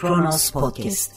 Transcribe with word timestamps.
Kronos 0.00 0.50
Podcast. 0.50 1.12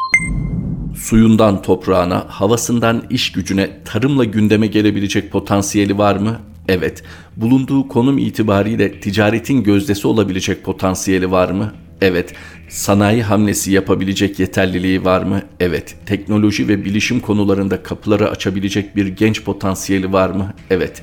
Suyundan 0.95 1.61
toprağına, 1.61 2.25
havasından 2.27 3.03
iş 3.09 3.31
gücüne, 3.31 3.83
tarımla 3.85 4.23
gündeme 4.23 4.67
gelebilecek 4.67 5.31
potansiyeli 5.31 5.97
var 5.97 6.15
mı? 6.15 6.39
Evet. 6.67 7.03
Bulunduğu 7.37 7.87
konum 7.87 8.17
itibariyle 8.17 8.99
ticaretin 8.99 9.63
gözdesi 9.63 10.07
olabilecek 10.07 10.63
potansiyeli 10.63 11.31
var 11.31 11.49
mı? 11.51 11.73
Evet. 12.01 12.33
Sanayi 12.69 13.23
hamlesi 13.23 13.71
yapabilecek 13.71 14.39
yeterliliği 14.39 15.05
var 15.05 15.23
mı? 15.23 15.41
Evet. 15.59 15.95
Teknoloji 16.05 16.67
ve 16.67 16.85
bilişim 16.85 17.19
konularında 17.19 17.83
kapıları 17.83 18.29
açabilecek 18.29 18.95
bir 18.95 19.07
genç 19.07 19.43
potansiyeli 19.43 20.13
var 20.13 20.29
mı? 20.29 20.53
Evet. 20.69 21.01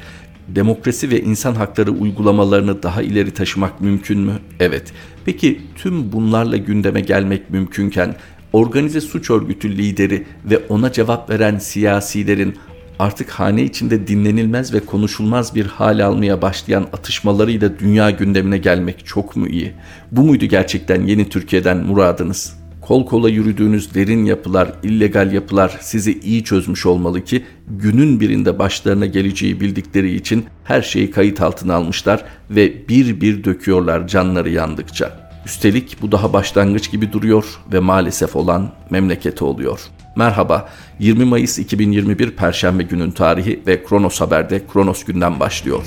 Demokrasi 0.48 1.10
ve 1.10 1.20
insan 1.20 1.54
hakları 1.54 1.91
uygulamalarını 1.91 2.83
daha 2.83 3.02
ileri 3.02 3.30
taşımak 3.30 3.80
mümkün 3.80 4.20
mü? 4.20 4.38
Evet. 4.60 4.92
Peki 5.24 5.60
tüm 5.77 6.12
bunlarla 6.12 6.56
gündeme 6.56 7.01
gelmek 7.01 7.51
mümkünken 7.51 8.15
organize 8.52 9.01
suç 9.01 9.30
örgütü 9.30 9.78
lideri 9.78 10.27
ve 10.45 10.59
ona 10.69 10.92
cevap 10.92 11.30
veren 11.30 11.59
siyasilerin 11.59 12.56
artık 12.98 13.30
hane 13.30 13.62
içinde 13.62 14.06
dinlenilmez 14.06 14.75
ve 14.75 14.80
konuşulmaz 14.80 15.55
bir 15.55 15.66
hal 15.66 16.06
almaya 16.06 16.42
başlayan 16.42 16.83
atışmalarıyla 16.83 17.78
dünya 17.78 18.11
gündemine 18.11 18.59
gelmek 18.59 19.06
çok 19.06 19.37
mu 19.37 19.48
iyi? 19.48 19.73
Bu 20.12 20.23
muydu 20.23 20.45
gerçekten 20.45 21.06
yeni 21.06 21.28
Türkiye'den 21.28 21.77
muradınız? 21.77 22.59
Kol 22.80 23.07
kola 23.07 23.29
yürüdüğünüz 23.29 23.95
derin 23.95 24.25
yapılar, 24.25 24.73
illegal 24.83 25.33
yapılar 25.33 25.79
sizi 25.80 26.20
iyi 26.20 26.45
çözmüş 26.45 26.87
olmalı 26.87 27.25
ki 27.25 27.45
günün 27.69 28.20
birinde 28.20 28.59
başlarına 28.59 29.06
geleceği 29.06 29.61
bildikleri 29.61 30.15
için 30.15 30.47
her 30.65 30.83
şeyi 30.83 31.11
kayıt 31.11 31.41
altına 31.41 31.75
almışlar 31.75 32.25
ve 32.51 32.89
bir 32.89 33.20
bir 33.20 33.45
döküyorlar 33.45 34.09
canları 34.09 34.50
yandıkça. 34.50 35.31
Üstelik 35.47 35.97
bu 36.03 36.12
daha 36.12 36.33
başlangıç 36.33 36.91
gibi 36.91 37.12
duruyor 37.12 37.45
ve 37.72 37.81
maalesef 37.81 38.37
olan 38.37 38.72
memleketi 38.91 39.44
oluyor. 39.44 39.81
Merhaba, 40.17 40.69
20 40.98 41.25
Mayıs 41.25 41.59
2021 41.59 42.31
Perşembe 42.31 42.83
günün 42.83 43.11
tarihi 43.11 43.62
ve 43.67 43.84
Kronos 43.84 44.20
Haber'de 44.20 44.62
Kronos 44.72 45.05
günden 45.05 45.41
başlıyor. 45.41 45.83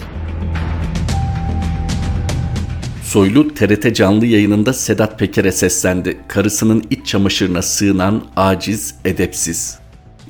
Soylu 3.13 3.53
TRT 3.53 3.95
canlı 3.95 4.25
yayınında 4.25 4.73
Sedat 4.73 5.19
Peker'e 5.19 5.51
seslendi. 5.51 6.17
Karısının 6.27 6.83
iç 6.89 7.07
çamaşırına 7.07 7.61
sığınan 7.61 8.23
aciz, 8.35 8.95
edepsiz. 9.05 9.79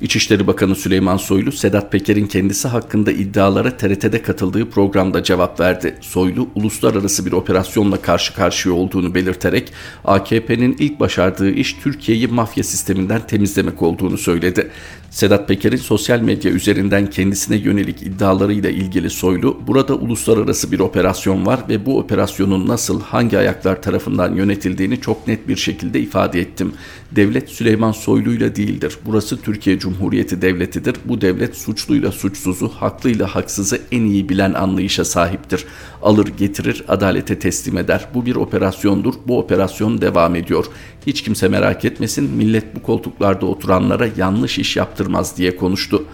İçişleri 0.00 0.46
Bakanı 0.46 0.74
Süleyman 0.74 1.16
Soylu, 1.16 1.52
Sedat 1.52 1.92
Peker'in 1.92 2.26
kendisi 2.26 2.68
hakkında 2.68 3.12
iddialara 3.12 3.76
TRT'de 3.76 4.22
katıldığı 4.22 4.70
programda 4.70 5.22
cevap 5.22 5.60
verdi. 5.60 5.96
Soylu, 6.00 6.48
uluslararası 6.54 7.26
bir 7.26 7.32
operasyonla 7.32 8.02
karşı 8.02 8.34
karşıya 8.34 8.74
olduğunu 8.74 9.14
belirterek 9.14 9.72
AKP'nin 10.04 10.76
ilk 10.78 11.00
başardığı 11.00 11.50
iş 11.50 11.72
Türkiye'yi 11.72 12.28
mafya 12.28 12.64
sisteminden 12.64 13.26
temizlemek 13.26 13.82
olduğunu 13.82 14.18
söyledi. 14.18 14.70
Sedat 15.14 15.48
Peker'in 15.48 15.76
sosyal 15.76 16.20
medya 16.20 16.50
üzerinden 16.50 17.10
kendisine 17.10 17.56
yönelik 17.56 18.02
iddialarıyla 18.02 18.70
ilgili 18.70 19.10
Soylu, 19.10 19.60
burada 19.66 19.94
uluslararası 19.94 20.72
bir 20.72 20.78
operasyon 20.78 21.46
var 21.46 21.60
ve 21.68 21.86
bu 21.86 21.98
operasyonun 21.98 22.68
nasıl, 22.68 23.00
hangi 23.00 23.38
ayaklar 23.38 23.82
tarafından 23.82 24.34
yönetildiğini 24.34 25.00
çok 25.00 25.28
net 25.28 25.48
bir 25.48 25.56
şekilde 25.56 26.00
ifade 26.00 26.40
ettim. 26.40 26.72
Devlet 27.12 27.50
Süleyman 27.50 27.92
Soylu 27.92 28.32
ile 28.32 28.56
değildir. 28.56 28.98
Burası 29.06 29.42
Türkiye 29.42 29.78
Cumhuriyeti 29.78 30.42
Devleti'dir. 30.42 30.96
Bu 31.04 31.20
devlet 31.20 31.56
suçluyla 31.56 32.12
suçsuzu, 32.12 32.68
haklıyla 32.68 33.34
haksızı 33.34 33.80
en 33.92 34.02
iyi 34.02 34.28
bilen 34.28 34.54
anlayışa 34.54 35.04
sahiptir. 35.04 35.64
Alır 36.02 36.26
getirir, 36.26 36.84
adalete 36.88 37.38
teslim 37.38 37.78
eder. 37.78 38.08
Bu 38.14 38.26
bir 38.26 38.36
operasyondur. 38.36 39.14
Bu 39.26 39.38
operasyon 39.38 40.00
devam 40.00 40.36
ediyor. 40.36 40.64
Hiç 41.06 41.22
kimse 41.22 41.48
merak 41.48 41.84
etmesin. 41.84 42.30
Millet 42.30 42.76
bu 42.76 42.82
koltuklarda 42.82 43.46
oturanlara 43.46 44.08
yanlış 44.16 44.58
iş 44.58 44.76
yaptırmaz 44.76 45.36
diye 45.36 45.56
konuştu. 45.56 46.04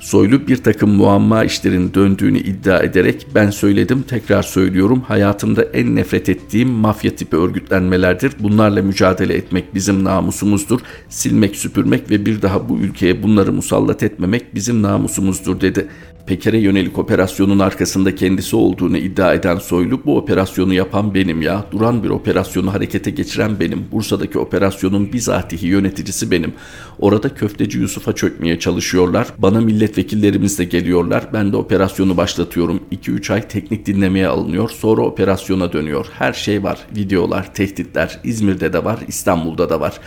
Soylu 0.00 0.48
bir 0.48 0.56
takım 0.56 0.90
muamma 0.90 1.44
işlerin 1.44 1.94
döndüğünü 1.94 2.38
iddia 2.38 2.82
ederek 2.82 3.26
ben 3.34 3.50
söyledim 3.50 4.02
tekrar 4.02 4.42
söylüyorum 4.42 5.00
hayatımda 5.08 5.62
en 5.62 5.96
nefret 5.96 6.28
ettiğim 6.28 6.68
mafya 6.68 7.16
tipi 7.16 7.36
örgütlenmelerdir. 7.36 8.32
Bunlarla 8.38 8.82
mücadele 8.82 9.34
etmek 9.34 9.74
bizim 9.74 10.04
namusumuzdur. 10.04 10.80
Silmek 11.08 11.56
süpürmek 11.56 12.10
ve 12.10 12.26
bir 12.26 12.42
daha 12.42 12.68
bu 12.68 12.78
ülkeye 12.78 13.22
bunları 13.22 13.52
musallat 13.52 14.02
etmemek 14.02 14.54
bizim 14.54 14.82
namusumuzdur 14.82 15.60
dedi. 15.60 15.88
Peker'e 16.28 16.58
yönelik 16.58 16.98
operasyonun 16.98 17.58
arkasında 17.58 18.14
kendisi 18.14 18.56
olduğunu 18.56 18.98
iddia 18.98 19.34
eden 19.34 19.56
Soylu 19.56 20.04
bu 20.04 20.16
operasyonu 20.16 20.74
yapan 20.74 21.14
benim 21.14 21.42
ya. 21.42 21.64
Duran 21.72 22.02
bir 22.02 22.10
operasyonu 22.10 22.72
harekete 22.72 23.10
geçiren 23.10 23.60
benim. 23.60 23.84
Bursa'daki 23.92 24.38
operasyonun 24.38 25.12
bizatihi 25.12 25.66
yöneticisi 25.66 26.30
benim. 26.30 26.52
Orada 26.98 27.34
köfteci 27.34 27.78
Yusuf'a 27.78 28.12
çökmeye 28.12 28.58
çalışıyorlar. 28.58 29.26
Bana 29.38 29.60
milletvekillerimiz 29.60 30.58
de 30.58 30.64
geliyorlar. 30.64 31.24
Ben 31.32 31.52
de 31.52 31.56
operasyonu 31.56 32.16
başlatıyorum. 32.16 32.80
2-3 32.92 33.32
ay 33.32 33.48
teknik 33.48 33.86
dinlemeye 33.86 34.28
alınıyor. 34.28 34.70
Sonra 34.70 35.02
operasyona 35.02 35.72
dönüyor. 35.72 36.06
Her 36.18 36.32
şey 36.32 36.62
var. 36.62 36.78
Videolar, 36.96 37.54
tehditler. 37.54 38.20
İzmir'de 38.24 38.72
de 38.72 38.84
var, 38.84 38.98
İstanbul'da 39.08 39.70
da 39.70 39.80
var. 39.80 40.00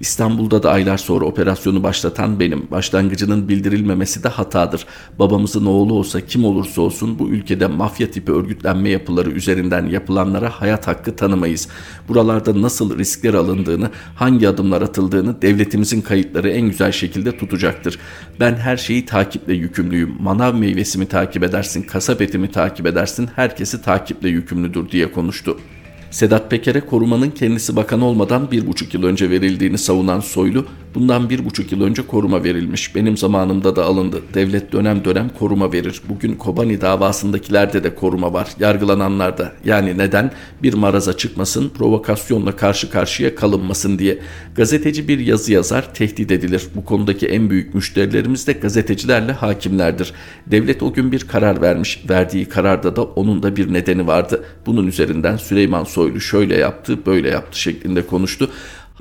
İstanbul'da 0.00 0.62
da 0.62 0.70
aylar 0.70 0.98
sonra 0.98 1.24
operasyonu 1.24 1.82
başlatan 1.82 2.40
benim. 2.40 2.70
Başlangıcının 2.70 3.48
bildirilmemesi 3.48 4.24
de 4.24 4.28
hatadır. 4.28 4.86
Babamızın 5.18 5.67
oğlu 5.68 5.94
olsa 5.94 6.20
kim 6.20 6.44
olursa 6.44 6.82
olsun 6.82 7.18
bu 7.18 7.28
ülkede 7.28 7.66
mafya 7.66 8.10
tipi 8.10 8.32
örgütlenme 8.32 8.90
yapıları 8.90 9.30
üzerinden 9.30 9.86
yapılanlara 9.86 10.50
hayat 10.50 10.86
hakkı 10.86 11.16
tanımayız. 11.16 11.68
Buralarda 12.08 12.62
nasıl 12.62 12.98
riskler 12.98 13.34
alındığını, 13.34 13.90
hangi 14.14 14.48
adımlar 14.48 14.82
atıldığını 14.82 15.42
devletimizin 15.42 16.00
kayıtları 16.00 16.50
en 16.50 16.68
güzel 16.68 16.92
şekilde 16.92 17.36
tutacaktır. 17.36 17.98
Ben 18.40 18.54
her 18.54 18.76
şeyi 18.76 19.06
takiple 19.06 19.54
yükümlüyüm. 19.54 20.16
Manav 20.20 20.54
meyvesimi 20.54 21.06
takip 21.06 21.42
edersin, 21.42 21.82
kasap 21.82 22.22
etimi 22.22 22.50
takip 22.50 22.86
edersin, 22.86 23.28
herkesi 23.36 23.82
takiple 23.82 24.28
yükümlüdür 24.28 24.90
diye 24.90 25.12
konuştu. 25.12 25.58
Sedat 26.10 26.50
Peker'e 26.50 26.80
korumanın 26.80 27.30
kendisi 27.30 27.76
bakan 27.76 28.00
olmadan 28.00 28.50
bir 28.50 28.66
buçuk 28.66 28.94
yıl 28.94 29.02
önce 29.02 29.30
verildiğini 29.30 29.78
savunan 29.78 30.20
Soylu, 30.20 30.66
bundan 30.94 31.30
bir 31.30 31.44
buçuk 31.44 31.72
yıl 31.72 31.82
önce 31.82 32.06
koruma 32.06 32.44
verilmiş. 32.44 32.94
Benim 32.94 33.16
zamanımda 33.16 33.76
da 33.76 33.84
alındı. 33.84 34.22
Devlet 34.34 34.72
dönem 34.72 35.04
dönem 35.04 35.30
koruma 35.38 35.72
verir. 35.72 36.02
Bugün 36.08 36.34
Kobani 36.34 36.80
davasındakilerde 36.80 37.84
de 37.84 37.94
koruma 37.94 38.32
var. 38.32 38.48
Yargılananlarda. 38.60 39.52
Yani 39.64 39.98
neden? 39.98 40.32
Bir 40.62 40.74
maraza 40.74 41.16
çıkmasın, 41.16 41.68
provokasyonla 41.68 42.56
karşı 42.56 42.90
karşıya 42.90 43.34
kalınmasın 43.34 43.98
diye. 43.98 44.18
Gazeteci 44.54 45.08
bir 45.08 45.18
yazı 45.18 45.52
yazar, 45.52 45.94
tehdit 45.94 46.30
edilir. 46.30 46.66
Bu 46.74 46.84
konudaki 46.84 47.26
en 47.26 47.50
büyük 47.50 47.74
müşterilerimiz 47.74 48.46
de 48.46 48.52
gazetecilerle 48.52 49.32
hakimlerdir. 49.32 50.12
Devlet 50.46 50.82
o 50.82 50.92
gün 50.92 51.12
bir 51.12 51.20
karar 51.20 51.62
vermiş. 51.62 52.04
Verdiği 52.10 52.44
kararda 52.44 52.96
da 52.96 53.02
onun 53.02 53.42
da 53.42 53.56
bir 53.56 53.72
nedeni 53.72 54.06
vardı. 54.06 54.44
Bunun 54.66 54.86
üzerinden 54.86 55.36
Süleyman 55.36 55.84
Soylu 55.84 56.20
şöyle 56.20 56.56
yaptı, 56.56 57.06
böyle 57.06 57.28
yaptı 57.28 57.60
şeklinde 57.60 58.06
konuştu. 58.06 58.50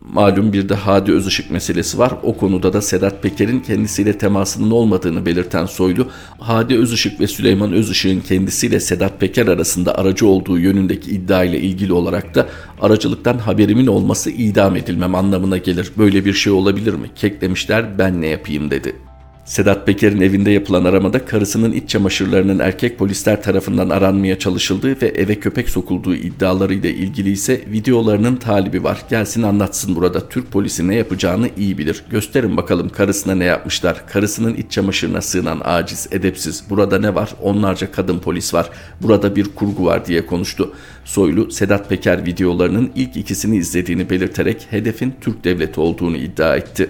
Malum 0.02 0.54
bir 0.54 0.70
de 0.70 0.76
Hadi 0.76 1.12
Özışık 1.12 1.52
meselesi 1.52 1.98
var. 1.98 2.14
O 2.24 2.38
konuda 2.38 2.74
da 2.74 2.82
Sedat 2.82 3.24
Peker'in 3.24 3.60
kendisiyle 3.60 4.18
temasının 4.18 4.72
olmadığını 4.72 5.26
belirten 5.26 5.66
Soylu, 5.66 6.08
Hadi 6.40 6.78
Özışık 6.78 7.20
ve 7.20 7.28
Süleyman 7.28 7.74
Özışık'ın 7.74 8.20
kendisiyle 8.20 8.80
Sedat 8.80 9.20
Peker 9.20 9.48
arasında 9.48 9.98
aracı 9.98 10.28
olduğu 10.28 10.60
yönündeki 10.60 11.12
iddia 11.12 11.44
ile 11.44 11.60
ilgili 11.60 11.94
olarak 11.94 12.36
da 12.36 12.48
aracılıktan 12.82 13.38
haberimin 13.38 13.88
olması 13.88 14.30
idam 14.30 14.76
edilmem 14.76 15.16
anlamına 15.16 15.58
gelir. 15.58 15.92
Böyle 15.98 16.26
bir 16.26 16.34
şey 16.34 16.54
olabilir 16.54 16.94
mi? 16.94 17.10
Keklemişler 17.16 17.98
ben 17.98 18.22
ne 18.22 18.28
yapayım 18.28 18.72
dedi. 18.72 19.07
Sedat 19.48 19.86
Peker'in 19.86 20.22
evinde 20.22 20.52
yapılan 20.52 20.86
aramada 20.86 21.26
karısının 21.26 21.72
iç 21.72 21.90
çamaşırlarının 21.90 22.60
erkek 22.60 23.00
polisler 23.00 23.44
tarafından 23.44 23.90
aranmaya 23.90 24.40
çalışıldığı 24.40 25.02
ve 25.02 25.08
eve 25.08 25.36
köpek 25.36 25.70
sokulduğu 25.70 26.16
iddialarıyla 26.16 26.90
ilgili 26.90 27.32
ise 27.32 27.62
videolarının 27.72 28.36
talibi 28.36 28.84
var. 28.84 29.04
Gelsin 29.10 29.44
anlatsın 29.44 29.96
burada. 29.96 30.30
Türk 30.30 30.52
polisi 30.52 30.88
ne 30.88 30.96
yapacağını 30.96 31.50
iyi 31.58 31.78
bilir. 31.78 32.04
Gösterin 32.10 32.58
bakalım 32.58 32.90
karısına 32.90 33.36
ne 33.36 33.44
yapmışlar. 33.44 34.08
Karısının 34.08 34.54
iç 34.54 34.72
çamaşırına 34.72 35.22
sığınan 35.22 35.62
aciz, 35.64 36.08
edepsiz. 36.12 36.64
Burada 36.70 37.00
ne 37.00 37.16
var? 37.16 37.30
Onlarca 37.42 37.92
kadın 37.92 38.20
polis 38.20 38.54
var. 38.54 38.70
Burada 39.02 39.36
bir 39.36 39.46
kurgu 39.56 39.86
var 39.86 40.06
diye 40.06 40.26
konuştu. 40.26 40.74
Soylu, 41.06 41.52
Sedat 41.52 41.90
Peker 41.90 42.26
videolarının 42.26 42.92
ilk 42.96 43.18
ikisini 43.18 43.58
izlediğini 43.58 44.10
belirterek 44.10 44.68
hedefin 44.70 45.16
Türk 45.22 45.44
devleti 45.44 45.80
olduğunu 45.80 46.18
iddia 46.18 46.56
etti. 46.56 46.90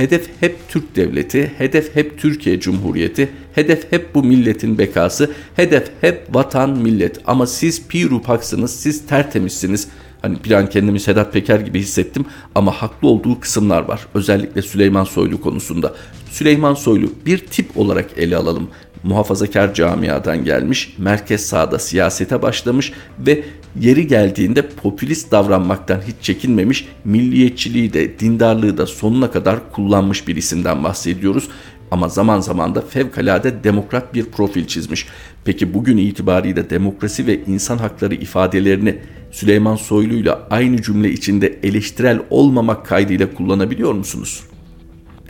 Hedef 0.00 0.28
hep 0.40 0.68
Türk 0.68 0.96
devleti, 0.96 1.52
hedef 1.58 1.96
hep 1.96 2.18
Türkiye 2.18 2.60
Cumhuriyeti, 2.60 3.28
hedef 3.54 3.92
hep 3.92 4.14
bu 4.14 4.22
milletin 4.22 4.78
bekası, 4.78 5.30
hedef 5.56 5.90
hep 6.00 6.34
vatan 6.34 6.70
millet. 6.70 7.18
Ama 7.26 7.46
siz 7.46 7.88
piru 7.88 8.22
paksınız, 8.22 8.70
siz 8.70 9.06
tertemizsiniz. 9.06 9.88
Hani 10.22 10.38
bir 10.44 10.50
an 10.50 10.70
kendimi 10.70 11.00
Sedat 11.00 11.32
Peker 11.32 11.60
gibi 11.60 11.80
hissettim 11.80 12.24
ama 12.54 12.72
haklı 12.72 13.08
olduğu 13.08 13.40
kısımlar 13.40 13.82
var. 13.82 14.06
Özellikle 14.14 14.62
Süleyman 14.62 15.04
Soylu 15.04 15.40
konusunda. 15.40 15.94
Süleyman 16.30 16.74
Soylu 16.74 17.12
bir 17.26 17.38
tip 17.38 17.78
olarak 17.78 18.10
ele 18.16 18.36
alalım. 18.36 18.70
Muhafazakar 19.02 19.74
camiadan 19.74 20.44
gelmiş, 20.44 20.94
merkez 20.98 21.46
sağda 21.46 21.78
siyasete 21.78 22.42
başlamış 22.42 22.92
ve 23.18 23.44
yeri 23.80 24.06
geldiğinde 24.06 24.68
popülist 24.68 25.32
davranmaktan 25.32 26.00
hiç 26.00 26.16
çekinmemiş, 26.22 26.88
milliyetçiliği 27.04 27.92
de 27.92 28.18
dindarlığı 28.18 28.78
da 28.78 28.86
sonuna 28.86 29.30
kadar 29.30 29.72
kullanmış 29.72 30.28
bir 30.28 30.36
isimden 30.36 30.84
bahsediyoruz 30.84 31.48
ama 31.90 32.08
zaman 32.08 32.40
zaman 32.40 32.74
da 32.74 32.80
fevkalade 32.80 33.64
demokrat 33.64 34.14
bir 34.14 34.24
profil 34.24 34.66
çizmiş. 34.66 35.06
Peki 35.44 35.74
bugün 35.74 35.96
itibariyle 35.96 36.70
demokrasi 36.70 37.26
ve 37.26 37.44
insan 37.44 37.78
hakları 37.78 38.14
ifadelerini 38.14 38.98
Süleyman 39.30 39.76
Soylu 39.76 40.14
ile 40.14 40.32
aynı 40.32 40.82
cümle 40.82 41.10
içinde 41.10 41.58
eleştirel 41.62 42.20
olmamak 42.30 42.86
kaydıyla 42.86 43.34
kullanabiliyor 43.34 43.92
musunuz? 43.92 44.49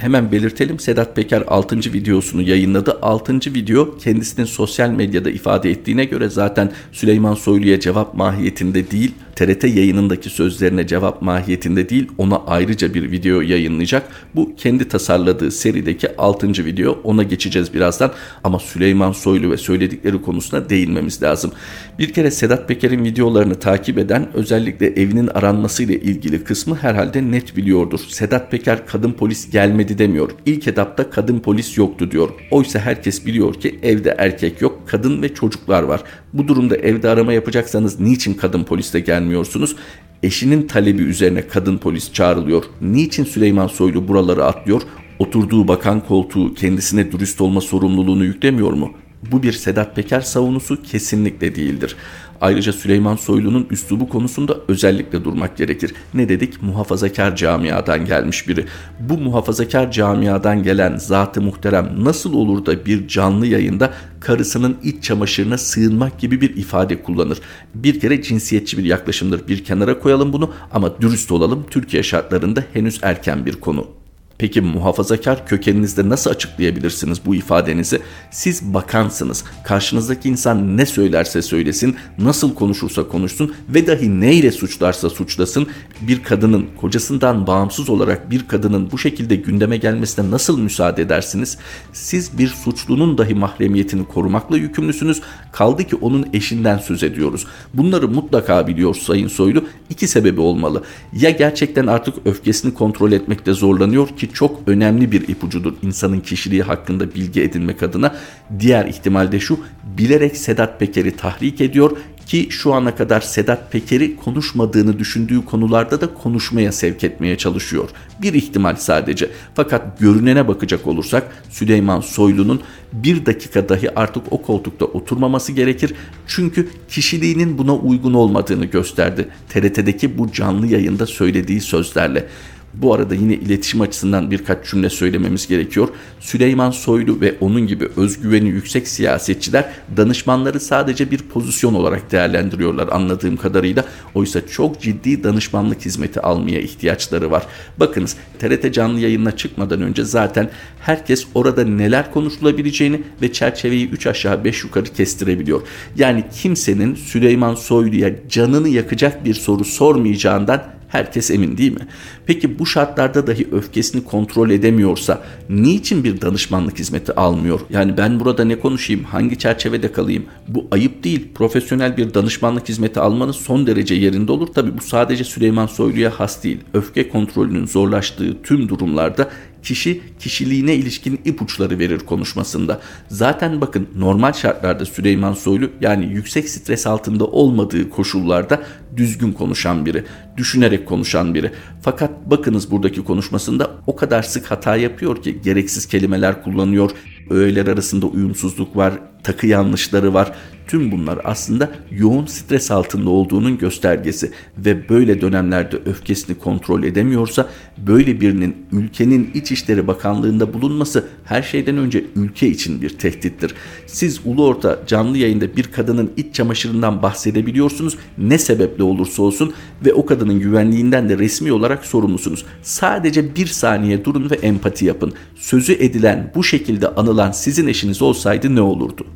Hemen 0.00 0.32
belirtelim 0.32 0.78
Sedat 0.78 1.16
Peker 1.16 1.44
6. 1.46 1.76
videosunu 1.76 2.42
yayınladı. 2.42 2.98
6. 3.02 3.34
video 3.34 3.98
kendisinin 3.98 4.46
sosyal 4.46 4.90
medyada 4.90 5.30
ifade 5.30 5.70
ettiğine 5.70 6.04
göre 6.04 6.28
zaten 6.28 6.72
Süleyman 6.92 7.34
Soylu'ya 7.34 7.80
cevap 7.80 8.14
mahiyetinde 8.14 8.90
değil, 8.90 9.14
TRT 9.36 9.64
yayınındaki 9.64 10.30
sözlerine 10.30 10.86
cevap 10.86 11.22
mahiyetinde 11.22 11.88
değil, 11.88 12.08
ona 12.18 12.42
ayrıca 12.46 12.94
bir 12.94 13.12
video 13.12 13.40
yayınlayacak. 13.40 14.08
Bu 14.34 14.56
kendi 14.56 14.88
tasarladığı 14.88 15.50
serideki 15.50 16.16
6. 16.16 16.64
video. 16.64 16.98
Ona 17.04 17.22
geçeceğiz 17.22 17.74
birazdan 17.74 18.12
ama 18.44 18.58
Süleyman 18.58 19.12
Soylu 19.12 19.50
ve 19.50 19.56
söyledikleri 19.56 20.22
konusuna 20.22 20.70
değinmemiz 20.70 21.22
lazım. 21.22 21.52
Bir 21.98 22.12
kere 22.12 22.30
Sedat 22.30 22.68
Peker'in 22.68 23.04
videolarını 23.04 23.54
takip 23.54 23.98
eden 23.98 24.28
özellikle 24.34 24.86
evinin 24.86 25.26
aranmasıyla 25.26 25.94
ilgili 25.94 26.44
kısmı 26.44 26.76
herhalde 26.76 27.30
net 27.30 27.56
biliyordur. 27.56 28.00
Sedat 28.08 28.50
Peker 28.50 28.86
kadın 28.86 29.12
polis 29.12 29.50
gelmedi 29.50 29.89
gelmedi 29.90 29.98
demiyor. 29.98 30.30
İlk 30.46 30.68
etapta 30.68 31.10
kadın 31.10 31.40
polis 31.40 31.78
yoktu 31.78 32.10
diyor. 32.10 32.30
Oysa 32.50 32.78
herkes 32.78 33.26
biliyor 33.26 33.54
ki 33.54 33.78
evde 33.82 34.14
erkek 34.18 34.62
yok, 34.62 34.82
kadın 34.86 35.22
ve 35.22 35.34
çocuklar 35.34 35.82
var. 35.82 36.02
Bu 36.32 36.48
durumda 36.48 36.76
evde 36.76 37.08
arama 37.08 37.32
yapacaksanız 37.32 38.00
niçin 38.00 38.34
kadın 38.34 38.64
polisle 38.64 39.00
gelmiyorsunuz? 39.00 39.76
Eşinin 40.22 40.66
talebi 40.66 41.02
üzerine 41.02 41.48
kadın 41.48 41.78
polis 41.78 42.12
çağrılıyor. 42.12 42.64
Niçin 42.80 43.24
Süleyman 43.24 43.68
Soylu 43.68 44.08
buraları 44.08 44.44
atlıyor? 44.44 44.82
Oturduğu 45.18 45.68
bakan 45.68 46.00
koltuğu 46.00 46.54
kendisine 46.54 47.12
dürüst 47.12 47.40
olma 47.40 47.60
sorumluluğunu 47.60 48.24
yüklemiyor 48.24 48.72
mu? 48.72 48.92
Bu 49.32 49.42
bir 49.42 49.52
Sedat 49.52 49.96
Peker 49.96 50.20
savunusu 50.20 50.82
kesinlikle 50.82 51.54
değildir. 51.54 51.96
Ayrıca 52.40 52.72
Süleyman 52.72 53.16
Soylu'nun 53.16 53.66
üslubu 53.70 54.08
konusunda 54.08 54.56
özellikle 54.68 55.24
durmak 55.24 55.56
gerekir. 55.56 55.94
Ne 56.14 56.28
dedik? 56.28 56.62
Muhafazakar 56.62 57.36
camiadan 57.36 58.04
gelmiş 58.04 58.48
biri. 58.48 58.66
Bu 59.00 59.18
muhafazakar 59.18 59.90
camiadan 59.90 60.62
gelen 60.62 60.96
zatı 60.96 61.42
muhterem 61.42 62.04
nasıl 62.04 62.34
olur 62.34 62.66
da 62.66 62.86
bir 62.86 63.08
canlı 63.08 63.46
yayında 63.46 63.94
karısının 64.20 64.76
iç 64.82 65.04
çamaşırına 65.04 65.58
sığınmak 65.58 66.20
gibi 66.20 66.40
bir 66.40 66.56
ifade 66.56 67.02
kullanır. 67.02 67.38
Bir 67.74 68.00
kere 68.00 68.22
cinsiyetçi 68.22 68.78
bir 68.78 68.84
yaklaşımdır. 68.84 69.48
Bir 69.48 69.64
kenara 69.64 69.98
koyalım 69.98 70.32
bunu 70.32 70.50
ama 70.72 71.00
dürüst 71.00 71.32
olalım. 71.32 71.66
Türkiye 71.70 72.02
şartlarında 72.02 72.64
henüz 72.72 72.98
erken 73.02 73.46
bir 73.46 73.52
konu. 73.52 73.99
Peki 74.40 74.60
muhafazakar 74.60 75.46
kökeninizde 75.46 76.08
nasıl 76.08 76.30
açıklayabilirsiniz 76.30 77.20
bu 77.26 77.34
ifadenizi? 77.34 78.00
Siz 78.30 78.74
bakansınız. 78.74 79.44
Karşınızdaki 79.64 80.28
insan 80.28 80.76
ne 80.76 80.86
söylerse 80.86 81.42
söylesin, 81.42 81.96
nasıl 82.18 82.54
konuşursa 82.54 83.08
konuşsun 83.08 83.54
ve 83.68 83.86
dahi 83.86 84.20
neyle 84.20 84.52
suçlarsa 84.52 85.10
suçlasın 85.10 85.66
bir 86.00 86.22
kadının 86.22 86.66
kocasından 86.80 87.46
bağımsız 87.46 87.90
olarak 87.90 88.30
bir 88.30 88.48
kadının 88.48 88.90
bu 88.92 88.98
şekilde 88.98 89.36
gündeme 89.36 89.76
gelmesine 89.76 90.30
nasıl 90.30 90.58
müsaade 90.58 91.02
edersiniz? 91.02 91.58
Siz 91.92 92.38
bir 92.38 92.48
suçlunun 92.48 93.18
dahi 93.18 93.34
mahremiyetini 93.34 94.04
korumakla 94.04 94.56
yükümlüsünüz. 94.56 95.22
Kaldı 95.52 95.84
ki 95.84 95.96
onun 95.96 96.26
eşinden 96.32 96.78
söz 96.78 97.02
ediyoruz. 97.02 97.46
Bunları 97.74 98.08
mutlaka 98.08 98.66
biliyor 98.66 98.94
Sayın 98.94 99.28
Soylu. 99.28 99.64
İki 99.90 100.08
sebebi 100.08 100.40
olmalı. 100.40 100.82
Ya 101.12 101.30
gerçekten 101.30 101.86
artık 101.86 102.14
öfkesini 102.24 102.74
kontrol 102.74 103.12
etmekte 103.12 103.52
zorlanıyor 103.52 104.08
ki 104.08 104.29
çok 104.34 104.60
önemli 104.66 105.12
bir 105.12 105.28
ipucudur 105.28 105.72
insanın 105.82 106.20
kişiliği 106.20 106.62
hakkında 106.62 107.14
bilgi 107.14 107.42
edinmek 107.42 107.82
adına. 107.82 108.16
Diğer 108.60 108.86
ihtimal 108.86 109.32
de 109.32 109.40
şu 109.40 109.60
bilerek 109.98 110.36
Sedat 110.36 110.80
Peker'i 110.80 111.16
tahrik 111.16 111.60
ediyor 111.60 111.96
ki 112.30 112.48
şu 112.50 112.74
ana 112.74 112.94
kadar 112.94 113.20
Sedat 113.20 113.72
Peker'i 113.72 114.16
konuşmadığını 114.16 114.98
düşündüğü 114.98 115.44
konularda 115.44 116.00
da 116.00 116.14
konuşmaya 116.14 116.72
sevk 116.72 117.04
etmeye 117.04 117.38
çalışıyor. 117.38 117.88
Bir 118.22 118.34
ihtimal 118.34 118.76
sadece. 118.76 119.30
Fakat 119.54 119.98
görünene 119.98 120.48
bakacak 120.48 120.86
olursak 120.86 121.32
Süleyman 121.50 122.00
Soylu'nun 122.00 122.60
bir 122.92 123.26
dakika 123.26 123.68
dahi 123.68 123.98
artık 123.98 124.22
o 124.30 124.42
koltukta 124.42 124.84
oturmaması 124.84 125.52
gerekir. 125.52 125.94
Çünkü 126.26 126.68
kişiliğinin 126.88 127.58
buna 127.58 127.74
uygun 127.74 128.14
olmadığını 128.14 128.64
gösterdi. 128.64 129.28
TRT'deki 129.48 130.18
bu 130.18 130.32
canlı 130.32 130.66
yayında 130.66 131.06
söylediği 131.06 131.60
sözlerle. 131.60 132.26
Bu 132.74 132.94
arada 132.94 133.14
yine 133.14 133.34
iletişim 133.34 133.80
açısından 133.80 134.30
birkaç 134.30 134.70
cümle 134.70 134.90
söylememiz 134.90 135.46
gerekiyor. 135.48 135.88
Süleyman 136.20 136.70
Soylu 136.70 137.20
ve 137.20 137.34
onun 137.40 137.66
gibi 137.66 137.88
özgüveni 137.96 138.48
yüksek 138.48 138.88
siyasetçiler 138.88 139.70
danışmanları 139.96 140.60
sadece 140.60 141.10
bir 141.10 141.18
pozisyon 141.18 141.74
olarak 141.74 142.12
değerlendiriyorlar 142.12 142.88
anladığım 142.88 143.36
kadarıyla. 143.36 143.84
Oysa 144.14 144.46
çok 144.46 144.80
ciddi 144.80 145.24
danışmanlık 145.24 145.84
hizmeti 145.84 146.20
almaya 146.20 146.60
ihtiyaçları 146.60 147.30
var. 147.30 147.46
Bakınız 147.76 148.16
TRT 148.38 148.74
canlı 148.74 149.00
yayınına 149.00 149.36
çıkmadan 149.36 149.82
önce 149.82 150.04
zaten 150.04 150.50
herkes 150.80 151.26
orada 151.34 151.64
neler 151.64 152.12
konuşulabileceğini 152.12 153.02
ve 153.22 153.32
çerçeveyi 153.32 153.88
3 153.90 154.06
aşağı 154.06 154.44
5 154.44 154.64
yukarı 154.64 154.84
kestirebiliyor. 154.84 155.62
Yani 155.96 156.24
kimsenin 156.42 156.94
Süleyman 156.94 157.54
Soylu'ya 157.54 158.28
canını 158.28 158.68
yakacak 158.68 159.24
bir 159.24 159.34
soru 159.34 159.64
sormayacağından 159.64 160.79
Herkes 160.90 161.30
emin 161.30 161.56
değil 161.56 161.72
mi? 161.72 161.86
Peki 162.26 162.58
bu 162.58 162.66
şartlarda 162.66 163.26
dahi 163.26 163.48
öfkesini 163.52 164.04
kontrol 164.04 164.50
edemiyorsa 164.50 165.22
niçin 165.48 166.04
bir 166.04 166.20
danışmanlık 166.20 166.78
hizmeti 166.78 167.12
almıyor? 167.12 167.60
Yani 167.70 167.96
ben 167.96 168.20
burada 168.20 168.44
ne 168.44 168.58
konuşayım, 168.58 169.04
hangi 169.04 169.38
çerçevede 169.38 169.92
kalayım? 169.92 170.24
Bu 170.48 170.66
ayıp 170.70 171.04
değil. 171.04 171.28
Profesyonel 171.34 171.96
bir 171.96 172.14
danışmanlık 172.14 172.68
hizmeti 172.68 173.00
almanız 173.00 173.36
son 173.36 173.66
derece 173.66 173.94
yerinde 173.94 174.32
olur. 174.32 174.46
Tabi 174.46 174.78
bu 174.78 174.82
sadece 174.82 175.24
Süleyman 175.24 175.66
Soylu'ya 175.66 176.10
has 176.20 176.44
değil. 176.44 176.58
Öfke 176.74 177.08
kontrolünün 177.08 177.66
zorlaştığı 177.66 178.42
tüm 178.42 178.68
durumlarda 178.68 179.30
kişi 179.62 180.00
kişiliğine 180.18 180.74
ilişkin 180.74 181.20
ipuçları 181.24 181.78
verir 181.78 181.98
konuşmasında. 181.98 182.80
Zaten 183.08 183.60
bakın 183.60 183.88
normal 183.96 184.32
şartlarda 184.32 184.86
Süleyman 184.86 185.32
Soylu 185.32 185.70
yani 185.80 186.06
yüksek 186.06 186.48
stres 186.48 186.86
altında 186.86 187.24
olmadığı 187.24 187.90
koşullarda 187.90 188.62
düzgün 188.96 189.32
konuşan 189.32 189.86
biri, 189.86 190.04
düşünerek 190.36 190.86
konuşan 190.86 191.34
biri. 191.34 191.52
Fakat 191.82 192.10
bakınız 192.30 192.70
buradaki 192.70 193.04
konuşmasında 193.04 193.70
o 193.86 193.96
kadar 193.96 194.22
sık 194.22 194.50
hata 194.50 194.76
yapıyor 194.76 195.22
ki 195.22 195.40
gereksiz 195.44 195.86
kelimeler 195.86 196.42
kullanıyor, 196.42 196.90
öğeler 197.30 197.66
arasında 197.66 198.06
uyumsuzluk 198.06 198.76
var, 198.76 198.94
takı 199.22 199.46
yanlışları 199.46 200.14
var. 200.14 200.32
Tüm 200.70 200.92
bunlar 200.92 201.18
aslında 201.24 201.70
yoğun 201.90 202.26
stres 202.26 202.70
altında 202.70 203.10
olduğunun 203.10 203.58
göstergesi 203.58 204.30
ve 204.58 204.88
böyle 204.88 205.20
dönemlerde 205.20 205.76
öfkesini 205.86 206.38
kontrol 206.38 206.82
edemiyorsa 206.82 207.48
böyle 207.78 208.20
birinin 208.20 208.56
ülkenin 208.72 209.30
İçişleri 209.34 209.86
Bakanlığında 209.86 210.54
bulunması 210.54 211.08
her 211.24 211.42
şeyden 211.42 211.76
önce 211.76 212.04
ülke 212.16 212.48
için 212.48 212.82
bir 212.82 212.98
tehdittir. 212.98 213.54
Siz 213.86 214.20
ulu 214.24 214.46
orta 214.46 214.78
canlı 214.86 215.18
yayında 215.18 215.56
bir 215.56 215.62
kadının 215.62 216.12
iç 216.16 216.34
çamaşırından 216.34 217.02
bahsedebiliyorsunuz 217.02 217.98
ne 218.18 218.38
sebeple 218.38 218.82
olursa 218.82 219.22
olsun 219.22 219.52
ve 219.84 219.92
o 219.92 220.06
kadının 220.06 220.40
güvenliğinden 220.40 221.08
de 221.08 221.18
resmi 221.18 221.52
olarak 221.52 221.86
sorumlusunuz. 221.86 222.44
Sadece 222.62 223.34
bir 223.34 223.46
saniye 223.46 224.04
durun 224.04 224.30
ve 224.30 224.34
empati 224.34 224.84
yapın. 224.84 225.12
Sözü 225.34 225.72
edilen 225.72 226.32
bu 226.34 226.44
şekilde 226.44 226.88
anılan 226.88 227.30
sizin 227.30 227.66
eşiniz 227.66 228.02
olsaydı 228.02 228.54
ne 228.54 228.60
olurdu? 228.60 229.06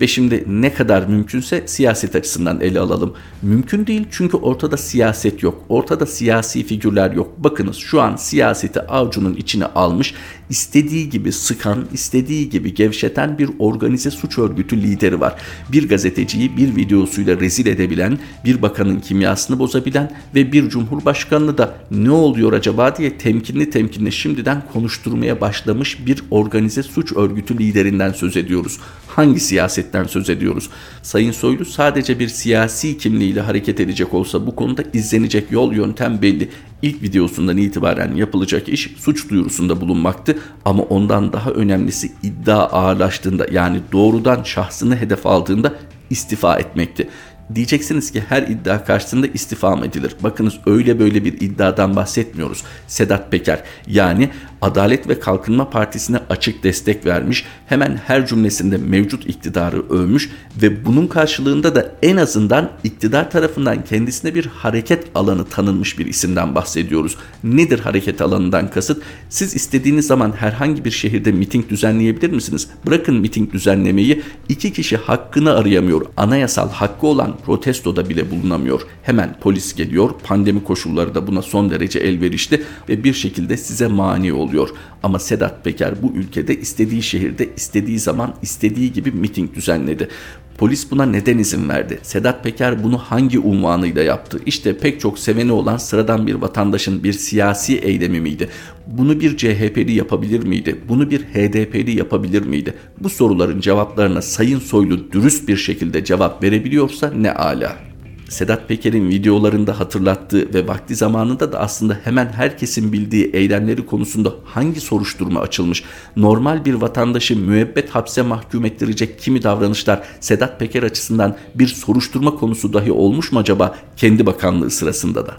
Ve 0.00 0.06
şimdi 0.06 0.44
ne 0.48 0.74
kadar 0.74 1.06
mümkünse 1.06 1.62
siyaset 1.66 2.16
açısından 2.16 2.60
ele 2.60 2.80
alalım. 2.80 3.14
Mümkün 3.42 3.86
değil 3.86 4.06
çünkü 4.10 4.36
ortada 4.36 4.76
siyaset 4.76 5.42
yok. 5.42 5.64
Ortada 5.68 6.06
siyasi 6.06 6.64
figürler 6.64 7.10
yok. 7.10 7.38
Bakınız 7.38 7.76
şu 7.76 8.00
an 8.00 8.16
siyaseti 8.16 8.80
avcunun 8.80 9.34
içine 9.34 9.64
almış, 9.64 10.14
istediği 10.50 11.10
gibi 11.10 11.32
sıkan, 11.32 11.84
istediği 11.92 12.50
gibi 12.50 12.74
gevşeten 12.74 13.38
bir 13.38 13.50
organize 13.58 14.10
suç 14.10 14.38
örgütü 14.38 14.82
lideri 14.82 15.20
var. 15.20 15.34
Bir 15.72 15.88
gazeteciyi 15.88 16.56
bir 16.56 16.76
videosuyla 16.76 17.40
rezil 17.40 17.66
edebilen, 17.66 18.18
bir 18.44 18.62
bakanın 18.62 19.00
kimyasını 19.00 19.58
bozabilen 19.58 20.12
ve 20.34 20.52
bir 20.52 20.68
cumhurbaşkanını 20.68 21.58
da 21.58 21.74
ne 21.90 22.10
oluyor 22.10 22.52
acaba 22.52 22.96
diye 22.96 23.18
temkinli 23.18 23.70
temkinli 23.70 24.12
şimdiden 24.12 24.62
konuşturmaya 24.72 25.40
başlamış 25.40 26.06
bir 26.06 26.22
organize 26.30 26.82
suç 26.82 27.12
örgütü 27.12 27.58
liderinden 27.58 28.12
söz 28.12 28.36
ediyoruz. 28.36 28.78
Hangi 29.08 29.40
siyaset 29.40 29.87
siyasetten 29.88 30.04
söz 30.04 30.30
ediyoruz. 30.30 30.70
Sayın 31.02 31.32
Soylu 31.32 31.64
sadece 31.64 32.18
bir 32.18 32.28
siyasi 32.28 32.98
kimliğiyle 32.98 33.40
hareket 33.40 33.80
edecek 33.80 34.14
olsa 34.14 34.46
bu 34.46 34.56
konuda 34.56 34.82
izlenecek 34.92 35.52
yol 35.52 35.72
yöntem 35.72 36.22
belli. 36.22 36.48
İlk 36.82 37.02
videosundan 37.02 37.56
itibaren 37.56 38.14
yapılacak 38.14 38.68
iş 38.68 38.94
suç 38.98 39.30
duyurusunda 39.30 39.80
bulunmaktı 39.80 40.38
ama 40.64 40.82
ondan 40.82 41.32
daha 41.32 41.50
önemlisi 41.50 42.12
iddia 42.22 42.66
ağırlaştığında 42.66 43.46
yani 43.52 43.80
doğrudan 43.92 44.42
şahsını 44.42 44.96
hedef 44.96 45.26
aldığında 45.26 45.74
istifa 46.10 46.58
etmekti. 46.58 47.08
Diyeceksiniz 47.54 48.10
ki 48.10 48.22
her 48.28 48.42
iddia 48.42 48.84
karşısında 48.84 49.26
istifa 49.26 49.76
mı 49.76 49.86
edilir? 49.86 50.14
Bakınız 50.22 50.54
öyle 50.66 50.98
böyle 50.98 51.24
bir 51.24 51.32
iddiadan 51.32 51.96
bahsetmiyoruz. 51.96 52.64
Sedat 52.86 53.30
Peker 53.30 53.62
yani 53.86 54.30
Adalet 54.62 55.08
ve 55.08 55.20
Kalkınma 55.20 55.70
Partisi'ne 55.70 56.20
açık 56.30 56.64
destek 56.64 57.06
vermiş, 57.06 57.44
hemen 57.66 58.00
her 58.06 58.26
cümlesinde 58.26 58.76
mevcut 58.76 59.26
iktidarı 59.26 59.88
övmüş 59.90 60.30
ve 60.62 60.84
bunun 60.84 61.06
karşılığında 61.06 61.74
da 61.74 61.92
en 62.02 62.16
azından 62.16 62.70
iktidar 62.84 63.30
tarafından 63.30 63.84
kendisine 63.84 64.34
bir 64.34 64.46
hareket 64.46 65.04
alanı 65.14 65.44
tanınmış 65.44 65.98
bir 65.98 66.06
isimden 66.06 66.54
bahsediyoruz. 66.54 67.16
Nedir 67.44 67.78
hareket 67.78 68.20
alanından 68.20 68.70
kasıt? 68.70 69.02
Siz 69.28 69.54
istediğiniz 69.54 70.06
zaman 70.06 70.32
herhangi 70.32 70.84
bir 70.84 70.90
şehirde 70.90 71.32
miting 71.32 71.68
düzenleyebilir 71.68 72.30
misiniz? 72.30 72.68
Bırakın 72.86 73.14
miting 73.14 73.52
düzenlemeyi 73.52 74.22
iki 74.48 74.72
kişi 74.72 74.96
hakkını 74.96 75.54
arayamıyor. 75.54 76.06
Anayasal 76.16 76.70
hakkı 76.70 77.06
olan 77.06 77.37
protestoda 77.46 78.08
bile 78.08 78.30
bulunamıyor. 78.30 78.82
Hemen 79.02 79.36
polis 79.40 79.74
geliyor. 79.74 80.10
Pandemi 80.24 80.64
koşulları 80.64 81.14
da 81.14 81.26
buna 81.26 81.42
son 81.42 81.70
derece 81.70 81.98
elverişli 81.98 82.62
ve 82.88 83.04
bir 83.04 83.12
şekilde 83.12 83.56
size 83.56 83.86
mani 83.86 84.32
oluyor. 84.32 84.68
Ama 85.02 85.18
Sedat 85.18 85.64
Peker 85.64 86.02
bu 86.02 86.12
ülkede 86.14 86.60
istediği 86.60 87.02
şehirde 87.02 87.48
istediği 87.56 87.98
zaman 87.98 88.34
istediği 88.42 88.92
gibi 88.92 89.10
miting 89.10 89.54
düzenledi. 89.54 90.08
Polis 90.58 90.90
buna 90.90 91.06
neden 91.06 91.38
izin 91.38 91.68
verdi? 91.68 91.98
Sedat 92.02 92.44
Peker 92.44 92.84
bunu 92.84 92.98
hangi 92.98 93.38
unvanıyla 93.38 94.02
yaptı? 94.02 94.40
İşte 94.46 94.78
pek 94.78 95.00
çok 95.00 95.18
seveni 95.18 95.52
olan 95.52 95.76
sıradan 95.76 96.26
bir 96.26 96.34
vatandaşın 96.34 97.04
bir 97.04 97.12
siyasi 97.12 97.78
eylemi 97.78 98.20
miydi? 98.20 98.48
Bunu 98.86 99.20
bir 99.20 99.36
CHP'li 99.36 99.92
yapabilir 99.92 100.46
miydi? 100.46 100.76
Bunu 100.88 101.10
bir 101.10 101.20
HDP'li 101.20 101.98
yapabilir 101.98 102.42
miydi? 102.42 102.74
Bu 103.00 103.08
soruların 103.08 103.60
cevaplarına 103.60 104.22
Sayın 104.22 104.58
Soylu 104.58 105.12
dürüst 105.12 105.48
bir 105.48 105.56
şekilde 105.56 106.04
cevap 106.04 106.42
verebiliyorsa 106.42 107.10
ne 107.10 107.32
ala. 107.32 107.87
Sedat 108.28 108.68
Peker'in 108.68 109.10
videolarında 109.10 109.80
hatırlattığı 109.80 110.54
ve 110.54 110.68
vakti 110.68 110.94
zamanında 110.96 111.52
da 111.52 111.60
aslında 111.60 112.00
hemen 112.04 112.26
herkesin 112.26 112.92
bildiği 112.92 113.30
eylemleri 113.32 113.86
konusunda 113.86 114.34
hangi 114.44 114.80
soruşturma 114.80 115.40
açılmış? 115.40 115.84
Normal 116.16 116.64
bir 116.64 116.74
vatandaşı 116.74 117.36
müebbet 117.36 117.90
hapse 117.90 118.22
mahkum 118.22 118.64
ettirecek 118.64 119.18
kimi 119.18 119.42
davranışlar 119.42 120.02
Sedat 120.20 120.60
Peker 120.60 120.82
açısından 120.82 121.36
bir 121.54 121.66
soruşturma 121.66 122.34
konusu 122.34 122.72
dahi 122.72 122.92
olmuş 122.92 123.32
mu 123.32 123.38
acaba 123.38 123.76
kendi 123.96 124.26
bakanlığı 124.26 124.70
sırasında 124.70 125.26
da? 125.26 125.36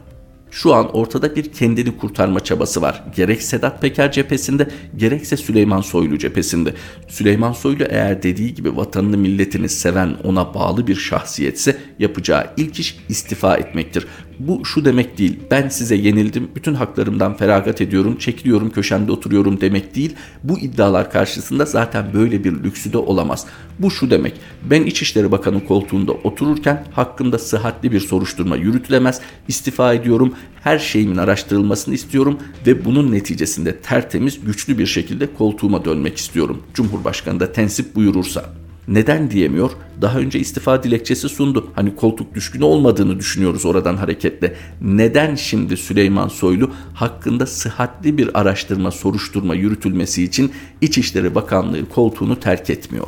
Şu 0.51 0.73
an 0.73 0.95
ortada 0.95 1.35
bir 1.35 1.43
kendini 1.53 1.97
kurtarma 1.97 2.39
çabası 2.39 2.81
var. 2.81 3.03
Gerek 3.15 3.41
Sedat 3.41 3.81
Peker 3.81 4.11
cephesinde 4.11 4.67
gerekse 4.97 5.37
Süleyman 5.37 5.81
Soylu 5.81 6.17
cephesinde. 6.17 6.73
Süleyman 7.07 7.53
Soylu 7.53 7.83
eğer 7.89 8.23
dediği 8.23 8.53
gibi 8.53 8.77
vatanını 8.77 9.17
milletini 9.17 9.69
seven 9.69 10.17
ona 10.23 10.53
bağlı 10.53 10.87
bir 10.87 10.95
şahsiyetse 10.95 11.77
yapacağı 11.99 12.47
ilk 12.57 12.79
iş 12.79 12.97
istifa 13.09 13.57
etmektir. 13.57 14.07
Bu 14.39 14.65
şu 14.65 14.85
demek 14.85 15.17
değil. 15.17 15.39
Ben 15.51 15.69
size 15.69 15.95
yenildim. 15.95 16.49
Bütün 16.55 16.73
haklarımdan 16.73 17.37
feragat 17.37 17.81
ediyorum. 17.81 18.17
Çekiliyorum 18.17 18.69
köşemde 18.69 19.11
oturuyorum 19.11 19.61
demek 19.61 19.95
değil. 19.95 20.15
Bu 20.43 20.59
iddialar 20.59 21.11
karşısında 21.11 21.65
zaten 21.65 22.13
böyle 22.13 22.43
bir 22.43 22.63
lüksü 22.63 22.93
de 22.93 22.97
olamaz. 22.97 23.45
Bu 23.79 23.91
şu 23.91 24.09
demek. 24.09 24.33
Ben 24.69 24.83
İçişleri 24.83 25.31
Bakanı 25.31 25.65
koltuğunda 25.65 26.11
otururken 26.11 26.85
hakkımda 26.91 27.39
sıhhatli 27.39 27.91
bir 27.91 27.99
soruşturma 27.99 28.55
yürütülemez. 28.55 29.21
İstifa 29.47 29.93
ediyorum. 29.93 30.33
Her 30.63 30.79
şeyimin 30.79 31.17
araştırılmasını 31.17 31.95
istiyorum 31.95 32.37
ve 32.67 32.85
bunun 32.85 33.11
neticesinde 33.11 33.75
tertemiz, 33.75 34.45
güçlü 34.45 34.77
bir 34.77 34.85
şekilde 34.85 35.33
koltuğuma 35.33 35.85
dönmek 35.85 36.17
istiyorum. 36.17 36.63
Cumhurbaşkanı 36.73 37.39
da 37.39 37.51
tensip 37.51 37.95
buyurursa. 37.95 38.68
Neden 38.89 39.31
diyemiyor? 39.31 39.71
Daha 40.01 40.19
önce 40.19 40.39
istifa 40.39 40.83
dilekçesi 40.83 41.29
sundu. 41.29 41.71
Hani 41.75 41.95
koltuk 41.95 42.35
düşkünü 42.35 42.63
olmadığını 42.63 43.19
düşünüyoruz 43.19 43.65
oradan 43.65 43.97
hareketle. 43.97 44.55
Neden 44.81 45.35
şimdi 45.35 45.77
Süleyman 45.77 46.27
Soylu 46.27 46.71
hakkında 46.93 47.45
sıhhatli 47.45 48.17
bir 48.17 48.39
araştırma, 48.39 48.91
soruşturma 48.91 49.55
yürütülmesi 49.55 50.23
için 50.23 50.51
İçişleri 50.81 51.35
Bakanlığı 51.35 51.89
koltuğunu 51.89 52.39
terk 52.39 52.69
etmiyor? 52.69 53.07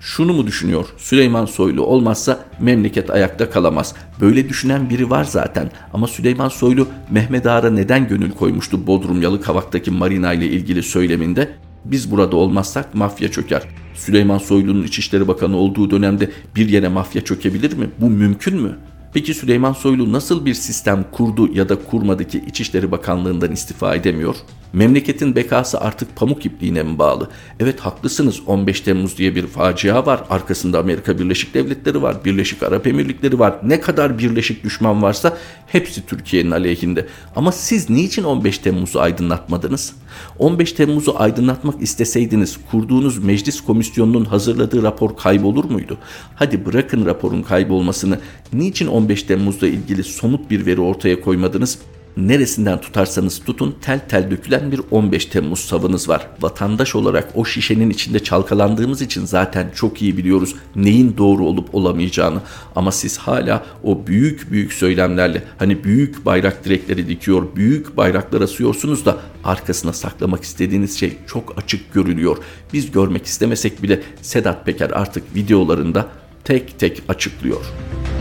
Şunu 0.00 0.32
mu 0.32 0.46
düşünüyor? 0.46 0.86
Süleyman 0.96 1.46
Soylu 1.46 1.82
olmazsa 1.82 2.44
memleket 2.60 3.10
ayakta 3.10 3.50
kalamaz. 3.50 3.94
Böyle 4.20 4.48
düşünen 4.48 4.90
biri 4.90 5.10
var 5.10 5.24
zaten. 5.24 5.70
Ama 5.92 6.06
Süleyman 6.06 6.48
Soylu 6.48 6.86
Mehmet 7.10 7.46
Ağar'a 7.46 7.70
neden 7.70 8.08
gönül 8.08 8.30
koymuştu 8.30 8.86
Bodrum 8.86 9.22
Yalıkavak'taki 9.22 9.90
marina 9.90 10.32
ile 10.32 10.46
ilgili 10.46 10.82
söyleminde? 10.82 11.50
Biz 11.84 12.10
burada 12.10 12.36
olmazsak 12.36 12.94
mafya 12.94 13.30
çöker. 13.30 13.62
Süleyman 13.94 14.38
Soylu'nun 14.38 14.82
İçişleri 14.82 15.28
Bakanı 15.28 15.56
olduğu 15.56 15.90
dönemde 15.90 16.30
bir 16.56 16.68
yere 16.68 16.88
mafya 16.88 17.24
çökebilir 17.24 17.76
mi? 17.76 17.90
Bu 18.00 18.10
mümkün 18.10 18.62
mü? 18.62 18.78
Peki 19.14 19.34
Süleyman 19.34 19.72
Soylu 19.72 20.12
nasıl 20.12 20.46
bir 20.46 20.54
sistem 20.54 21.04
kurdu 21.12 21.52
ya 21.54 21.68
da 21.68 21.76
kurmadı 21.84 22.24
ki 22.28 22.44
İçişleri 22.46 22.90
Bakanlığından 22.90 23.52
istifa 23.52 23.94
edemiyor? 23.94 24.34
Memleketin 24.72 25.36
bekası 25.36 25.80
artık 25.80 26.16
pamuk 26.16 26.46
ipliğine 26.46 26.82
mi 26.82 26.98
bağlı? 26.98 27.28
Evet 27.60 27.80
haklısınız 27.80 28.40
15 28.46 28.80
Temmuz 28.80 29.18
diye 29.18 29.34
bir 29.34 29.46
facia 29.46 30.06
var. 30.06 30.24
Arkasında 30.30 30.78
Amerika 30.78 31.18
Birleşik 31.18 31.54
Devletleri 31.54 32.02
var, 32.02 32.24
Birleşik 32.24 32.62
Arap 32.62 32.86
Emirlikleri 32.86 33.38
var. 33.38 33.58
Ne 33.62 33.80
kadar 33.80 34.18
birleşik 34.18 34.64
düşman 34.64 35.02
varsa 35.02 35.38
hepsi 35.66 36.06
Türkiye'nin 36.06 36.50
aleyhinde. 36.50 37.06
Ama 37.36 37.52
siz 37.52 37.90
niçin 37.90 38.24
15 38.24 38.58
Temmuz'u 38.58 39.00
aydınlatmadınız? 39.00 39.94
15 40.38 40.72
Temmuz'u 40.72 41.14
aydınlatmak 41.18 41.82
isteseydiniz 41.82 42.58
kurduğunuz 42.70 43.24
meclis 43.24 43.60
komisyonunun 43.60 44.24
hazırladığı 44.24 44.82
rapor 44.82 45.16
kaybolur 45.16 45.64
muydu? 45.64 45.98
Hadi 46.34 46.66
bırakın 46.66 47.06
raporun 47.06 47.42
kaybolmasını. 47.42 48.18
Niçin 48.52 48.86
15 48.86 49.22
Temmuz'la 49.22 49.66
ilgili 49.66 50.04
somut 50.04 50.50
bir 50.50 50.66
veri 50.66 50.80
ortaya 50.80 51.20
koymadınız? 51.20 51.78
Neresinden 52.16 52.80
tutarsanız 52.80 53.44
tutun 53.44 53.76
tel 53.82 54.08
tel 54.08 54.30
dökülen 54.30 54.72
bir 54.72 54.80
15 54.90 55.26
Temmuz 55.26 55.60
savınız 55.60 56.08
var. 56.08 56.26
Vatandaş 56.40 56.94
olarak 56.94 57.28
o 57.34 57.44
şişenin 57.44 57.90
içinde 57.90 58.18
çalkalandığımız 58.18 59.02
için 59.02 59.24
zaten 59.24 59.70
çok 59.74 60.02
iyi 60.02 60.16
biliyoruz 60.16 60.54
neyin 60.76 61.16
doğru 61.18 61.44
olup 61.44 61.74
olamayacağını. 61.74 62.40
Ama 62.76 62.92
siz 62.92 63.18
hala 63.18 63.64
o 63.82 64.06
büyük 64.06 64.50
büyük 64.50 64.72
söylemlerle 64.72 65.42
hani 65.58 65.84
büyük 65.84 66.26
bayrak 66.26 66.64
direkleri 66.64 67.08
dikiyor, 67.08 67.42
büyük 67.56 67.96
bayraklar 67.96 68.40
asıyorsunuz 68.40 69.04
da 69.04 69.18
arkasına 69.44 69.92
saklamak 69.92 70.42
istediğiniz 70.42 70.98
şey 70.98 71.16
çok 71.26 71.58
açık 71.58 71.92
görülüyor. 71.92 72.36
Biz 72.72 72.90
görmek 72.90 73.26
istemesek 73.26 73.82
bile 73.82 74.02
Sedat 74.22 74.66
Peker 74.66 74.90
artık 74.90 75.34
videolarında 75.36 76.08
tek 76.44 76.78
tek 76.78 77.02
açıklıyor.'' 77.08 78.19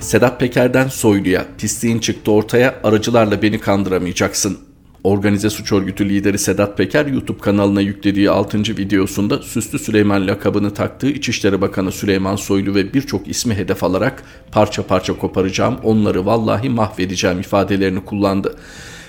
Sedat 0.00 0.40
Peker'den 0.40 0.88
Soylu'ya 0.88 1.46
pisliğin 1.58 1.98
çıktı 1.98 2.32
ortaya 2.32 2.80
aracılarla 2.84 3.42
beni 3.42 3.60
kandıramayacaksın. 3.60 4.58
Organize 5.04 5.50
suç 5.50 5.72
örgütü 5.72 6.08
lideri 6.08 6.38
Sedat 6.38 6.76
Peker 6.76 7.06
YouTube 7.06 7.38
kanalına 7.38 7.80
yüklediği 7.80 8.30
6. 8.30 8.58
videosunda 8.58 9.42
Süslü 9.42 9.78
Süleyman 9.78 10.26
lakabını 10.26 10.74
taktığı 10.74 11.10
İçişleri 11.10 11.60
Bakanı 11.60 11.92
Süleyman 11.92 12.36
Soylu 12.36 12.74
ve 12.74 12.94
birçok 12.94 13.28
ismi 13.28 13.54
hedef 13.54 13.84
alarak 13.84 14.22
parça 14.52 14.86
parça 14.86 15.18
koparacağım, 15.18 15.76
onları 15.82 16.26
vallahi 16.26 16.68
mahvedeceğim 16.68 17.40
ifadelerini 17.40 18.04
kullandı. 18.04 18.56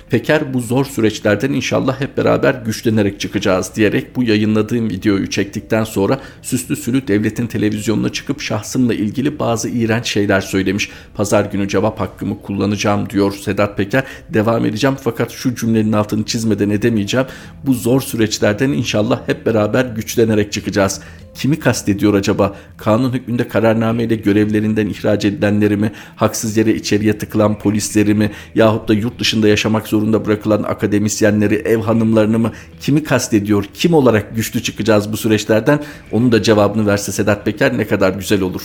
Peker 0.09 0.53
bu 0.53 0.59
zor 0.59 0.85
süreçlerden 0.85 1.53
inşallah 1.53 2.01
hep 2.01 2.17
beraber 2.17 2.53
güçlenerek 2.65 3.19
çıkacağız 3.19 3.71
diyerek 3.75 4.15
bu 4.15 4.23
yayınladığım 4.23 4.89
videoyu 4.89 5.29
çektikten 5.29 5.83
sonra 5.83 6.19
süslü 6.41 6.75
sülü 6.75 7.07
devletin 7.07 7.47
televizyonuna 7.47 8.09
çıkıp 8.09 8.41
şahsımla 8.41 8.93
ilgili 8.93 9.39
bazı 9.39 9.69
iğrenç 9.69 10.07
şeyler 10.07 10.41
söylemiş. 10.41 10.89
Pazar 11.13 11.45
günü 11.45 11.67
cevap 11.67 11.99
hakkımı 11.99 12.41
kullanacağım 12.41 13.09
diyor 13.09 13.33
Sedat 13.33 13.77
Peker. 13.77 14.03
Devam 14.29 14.65
edeceğim 14.65 14.97
fakat 15.03 15.31
şu 15.31 15.55
cümlenin 15.55 15.91
altını 15.91 16.25
çizmeden 16.25 16.69
edemeyeceğim. 16.69 17.27
Bu 17.63 17.73
zor 17.73 18.01
süreçlerden 18.01 18.69
inşallah 18.69 19.27
hep 19.27 19.45
beraber 19.45 19.85
güçlenerek 19.85 20.51
çıkacağız. 20.51 21.01
Kimi 21.39 21.59
kastediyor 21.59 22.13
acaba? 22.13 22.55
Kanun 22.77 23.13
hükmünde 23.13 23.47
kararnameyle 23.47 24.15
görevlerinden 24.15 24.87
ihraç 24.87 25.25
edilenleri 25.25 25.77
mi? 25.77 25.91
Haksız 26.15 26.57
yere 26.57 26.73
içeriye 26.75 27.17
tıkılan 27.17 27.59
polisleri 27.59 28.13
mi? 28.13 28.31
Yahut 28.55 28.89
da 28.89 28.93
yurt 28.93 29.19
dışında 29.19 29.47
yaşamak 29.47 29.87
zorunda 29.87 30.25
bırakılan 30.25 30.63
akademisyenleri, 30.63 31.55
ev 31.55 31.77
hanımlarını 31.77 32.39
mı? 32.39 32.51
Kimi 32.81 33.03
kastediyor? 33.03 33.65
Kim 33.73 33.93
olarak 33.93 34.35
güçlü 34.35 34.63
çıkacağız 34.63 35.11
bu 35.11 35.17
süreçlerden? 35.17 35.83
Onun 36.11 36.31
da 36.31 36.43
cevabını 36.43 36.87
verse 36.87 37.11
Sedat 37.11 37.45
Peker 37.45 37.77
ne 37.77 37.87
kadar 37.87 38.13
güzel 38.13 38.41
olur. 38.41 38.61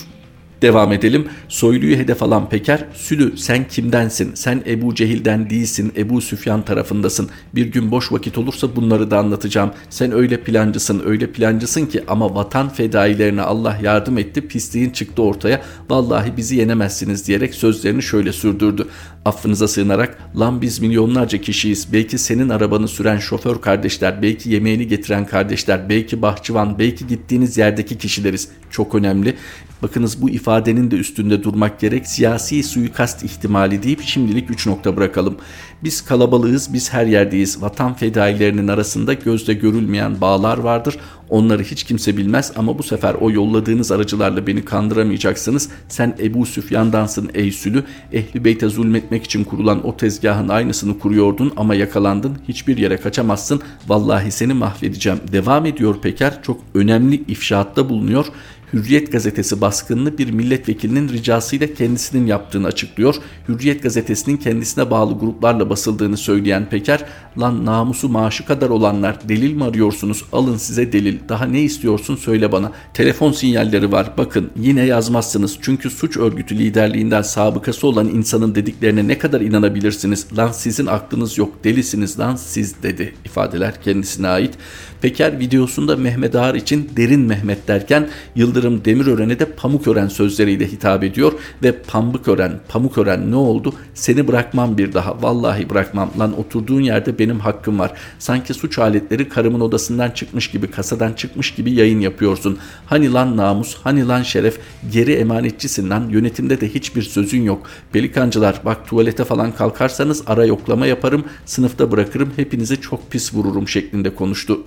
Devam 0.62 0.92
edelim. 0.92 1.28
Soylu'yu 1.48 1.96
hedef 1.96 2.22
alan 2.22 2.48
Peker, 2.48 2.84
Sülü 2.94 3.36
sen 3.36 3.68
kimdensin? 3.68 4.34
Sen 4.34 4.62
Ebu 4.66 4.94
Cehil'den 4.94 5.50
değilsin, 5.50 5.92
Ebu 5.96 6.20
Süfyan 6.20 6.64
tarafındasın. 6.64 7.30
Bir 7.54 7.66
gün 7.66 7.90
boş 7.90 8.12
vakit 8.12 8.38
olursa 8.38 8.76
bunları 8.76 9.10
da 9.10 9.18
anlatacağım. 9.18 9.70
Sen 9.90 10.12
öyle 10.12 10.40
plancısın, 10.40 11.02
öyle 11.06 11.32
plancısın 11.32 11.86
ki 11.86 12.04
ama 12.08 12.34
vatan 12.34 12.68
fedailerine 12.68 13.42
Allah 13.42 13.78
yardım 13.82 14.18
etti, 14.18 14.48
pisliğin 14.48 14.90
çıktı 14.90 15.22
ortaya. 15.22 15.62
Vallahi 15.90 16.36
bizi 16.36 16.56
yenemezsiniz 16.56 17.26
diyerek 17.26 17.54
sözlerini 17.54 18.02
şöyle 18.02 18.32
sürdürdü. 18.32 18.88
Affınıza 19.24 19.68
sığınarak, 19.68 20.18
lan 20.38 20.62
biz 20.62 20.78
milyonlarca 20.78 21.40
kişiyiz. 21.40 21.92
Belki 21.92 22.18
senin 22.18 22.48
arabanı 22.48 22.88
süren 22.88 23.18
şoför 23.18 23.60
kardeşler, 23.60 24.22
belki 24.22 24.50
yemeğini 24.50 24.88
getiren 24.88 25.26
kardeşler, 25.26 25.88
belki 25.88 26.22
bahçıvan, 26.22 26.78
belki 26.78 27.06
gittiğiniz 27.06 27.58
yerdeki 27.58 27.98
kişileriz. 27.98 28.48
Çok 28.70 28.94
önemli. 28.94 29.34
Bakınız 29.82 30.22
bu 30.22 30.30
ifadenin 30.30 30.90
de 30.90 30.96
üstünde 30.96 31.42
durmak 31.42 31.80
gerek. 31.80 32.06
Siyasi 32.06 32.62
suikast 32.62 33.24
ihtimali 33.24 33.82
deyip 33.82 34.02
şimdilik 34.02 34.50
3 34.50 34.66
nokta 34.66 34.96
bırakalım. 34.96 35.36
Biz 35.82 36.04
kalabalığız, 36.04 36.72
biz 36.72 36.92
her 36.92 37.06
yerdeyiz. 37.06 37.62
Vatan 37.62 37.94
fedailerinin 37.94 38.68
arasında 38.68 39.12
gözde 39.12 39.54
görülmeyen 39.54 40.20
bağlar 40.20 40.58
vardır. 40.58 40.96
Onları 41.28 41.62
hiç 41.62 41.84
kimse 41.84 42.16
bilmez 42.16 42.52
ama 42.56 42.78
bu 42.78 42.82
sefer 42.82 43.14
o 43.14 43.30
yolladığınız 43.30 43.92
aracılarla 43.92 44.46
beni 44.46 44.64
kandıramayacaksınız. 44.64 45.68
Sen 45.88 46.16
Ebu 46.20 46.46
Süfyan'dansın 46.46 47.30
ey 47.34 47.52
sülü. 47.52 47.84
Ehli 48.12 48.44
Beyt'e 48.44 48.68
zulmetmek 49.14 49.24
için 49.24 49.44
kurulan 49.44 49.86
o 49.86 49.96
tezgahın 49.96 50.48
aynısını 50.48 50.98
kuruyordun 50.98 51.52
ama 51.56 51.74
yakalandın. 51.74 52.38
Hiçbir 52.48 52.76
yere 52.78 52.96
kaçamazsın. 52.96 53.60
Vallahi 53.86 54.30
seni 54.30 54.54
mahvedeceğim. 54.54 55.20
Devam 55.32 55.66
ediyor 55.66 56.00
Peker. 56.00 56.42
Çok 56.42 56.60
önemli 56.74 57.22
ifşaatta 57.28 57.88
bulunuyor. 57.88 58.26
Hürriyet 58.74 59.12
gazetesi 59.12 59.60
baskınını 59.60 60.18
bir 60.18 60.30
milletvekilinin 60.30 61.08
ricasıyla 61.08 61.74
kendisinin 61.74 62.26
yaptığını 62.26 62.66
açıklıyor. 62.66 63.14
Hürriyet 63.48 63.82
gazetesinin 63.82 64.36
kendisine 64.36 64.90
bağlı 64.90 65.18
gruplarla 65.18 65.70
basıldığını 65.70 66.16
söyleyen 66.16 66.68
Peker, 66.68 67.04
lan 67.38 67.64
namusu 67.64 68.08
maaşı 68.08 68.46
kadar 68.46 68.70
olanlar 68.70 69.28
delil 69.28 69.54
mi 69.54 69.64
arıyorsunuz? 69.64 70.24
Alın 70.32 70.56
size 70.56 70.92
delil. 70.92 71.18
Daha 71.28 71.46
ne 71.46 71.60
istiyorsun 71.62 72.16
söyle 72.16 72.52
bana. 72.52 72.72
Telefon 72.94 73.32
sinyalleri 73.32 73.92
var. 73.92 74.12
Bakın 74.18 74.50
yine 74.60 74.86
yazmazsınız. 74.86 75.58
Çünkü 75.60 75.90
suç 75.90 76.16
örgütü 76.16 76.58
liderliğinden 76.58 77.22
sabıkası 77.22 77.86
olan 77.86 78.08
insanın 78.08 78.54
dediklerine 78.54 79.08
ne 79.08 79.18
kadar 79.18 79.40
inanabilirsiniz? 79.40 80.26
Lan 80.36 80.52
sizin 80.52 80.86
aklınız 80.86 81.38
yok. 81.38 81.64
Delisiniz 81.64 82.18
lan 82.18 82.36
siz 82.36 82.82
dedi. 82.82 83.14
İfadeler 83.24 83.82
kendisine 83.82 84.28
ait. 84.28 84.54
Peker 85.02 85.40
videosunda 85.40 85.96
Mehmet 85.96 86.34
Ağar 86.34 86.54
için 86.54 86.90
derin 86.96 87.20
Mehmet 87.20 87.68
derken 87.68 88.08
Yıldırım 88.36 88.63
Demirören'e 88.64 89.38
de 89.38 89.44
Pamukören 89.44 90.08
sözleriyle 90.08 90.72
hitap 90.72 91.04
ediyor 91.04 91.32
ve 91.62 91.72
Pambıkören, 91.72 92.60
Pamukören 92.68 93.30
ne 93.30 93.36
oldu? 93.36 93.74
Seni 93.94 94.28
bırakmam 94.28 94.78
bir 94.78 94.92
daha. 94.92 95.22
Vallahi 95.22 95.70
bırakmam. 95.70 96.10
Lan 96.18 96.38
oturduğun 96.38 96.80
yerde 96.80 97.18
benim 97.18 97.40
hakkım 97.40 97.78
var. 97.78 97.92
Sanki 98.18 98.54
suç 98.54 98.78
aletleri 98.78 99.28
karımın 99.28 99.60
odasından 99.60 100.10
çıkmış 100.10 100.50
gibi, 100.50 100.70
kasadan 100.70 101.12
çıkmış 101.12 101.54
gibi 101.54 101.72
yayın 101.72 102.00
yapıyorsun. 102.00 102.58
Hani 102.86 103.12
lan 103.12 103.36
namus, 103.36 103.76
hani 103.82 104.08
lan 104.08 104.22
şeref, 104.22 104.58
geri 104.92 105.12
emanetçisin 105.12 105.90
lan. 105.90 106.08
Yönetimde 106.08 106.60
de 106.60 106.74
hiçbir 106.74 107.02
sözün 107.02 107.42
yok. 107.42 107.66
Pelikancılar 107.92 108.60
bak 108.64 108.86
tuvalete 108.88 109.24
falan 109.24 109.52
kalkarsanız 109.52 110.22
ara 110.26 110.44
yoklama 110.44 110.86
yaparım, 110.86 111.24
sınıfta 111.46 111.92
bırakırım, 111.92 112.32
hepinizi 112.36 112.80
çok 112.80 113.10
pis 113.10 113.34
vururum 113.34 113.68
şeklinde 113.68 114.14
konuştu. 114.14 114.60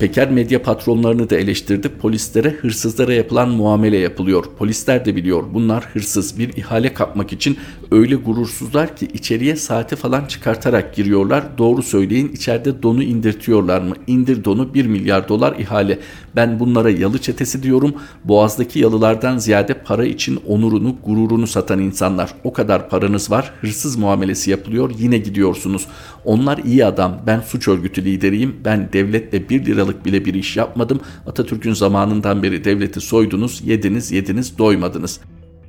Peker 0.00 0.30
medya 0.30 0.62
patronlarını 0.62 1.30
da 1.30 1.36
eleştirdi. 1.36 1.88
Polislere 1.88 2.50
hırsızlara 2.50 3.14
yapılan 3.14 3.48
muamele 3.48 3.96
yapılıyor. 3.96 4.44
Polisler 4.58 5.04
de 5.04 5.16
biliyor 5.16 5.44
bunlar 5.54 5.84
hırsız. 5.84 6.38
Bir 6.38 6.56
ihale 6.56 6.94
kapmak 6.94 7.32
için 7.32 7.58
öyle 7.90 8.14
gurursuzlar 8.14 8.96
ki 8.96 9.08
içeriye 9.14 9.56
saati 9.56 9.96
falan 9.96 10.24
çıkartarak 10.24 10.94
giriyorlar. 10.94 11.44
Doğru 11.58 11.82
söyleyin 11.82 12.28
içeride 12.28 12.82
donu 12.82 13.02
indirtiyorlar 13.02 13.80
mı? 13.80 13.94
İndir 14.06 14.44
donu 14.44 14.74
1 14.74 14.86
milyar 14.86 15.28
dolar 15.28 15.58
ihale. 15.58 15.98
Ben 16.36 16.60
bunlara 16.60 16.90
yalı 16.90 17.18
çetesi 17.18 17.62
diyorum. 17.62 17.94
Boğazdaki 18.24 18.78
yalılardan 18.78 19.38
ziyade 19.38 19.74
para 19.74 20.04
için 20.04 20.40
onurunu, 20.46 20.96
gururunu 21.06 21.46
satan 21.46 21.78
insanlar. 21.80 22.34
O 22.44 22.52
kadar 22.52 22.88
paranız 22.88 23.30
var. 23.30 23.52
Hırsız 23.60 23.96
muamelesi 23.96 24.50
yapılıyor. 24.50 24.90
Yine 24.98 25.18
gidiyorsunuz. 25.18 25.86
Onlar 26.24 26.58
iyi 26.58 26.84
adam. 26.84 27.22
Ben 27.26 27.40
suç 27.40 27.68
örgütü 27.68 28.04
lideriyim. 28.04 28.56
Ben 28.64 28.88
devletle 28.92 29.48
bir 29.48 29.66
liralık 29.90 30.04
bile 30.04 30.24
bir 30.24 30.34
iş 30.34 30.56
yapmadım. 30.56 31.00
Atatürk'ün 31.26 31.74
zamanından 31.74 32.42
beri 32.42 32.64
devleti 32.64 33.00
soydunuz, 33.00 33.62
yediniz, 33.64 34.12
yediniz, 34.12 34.58
doymadınız. 34.58 35.20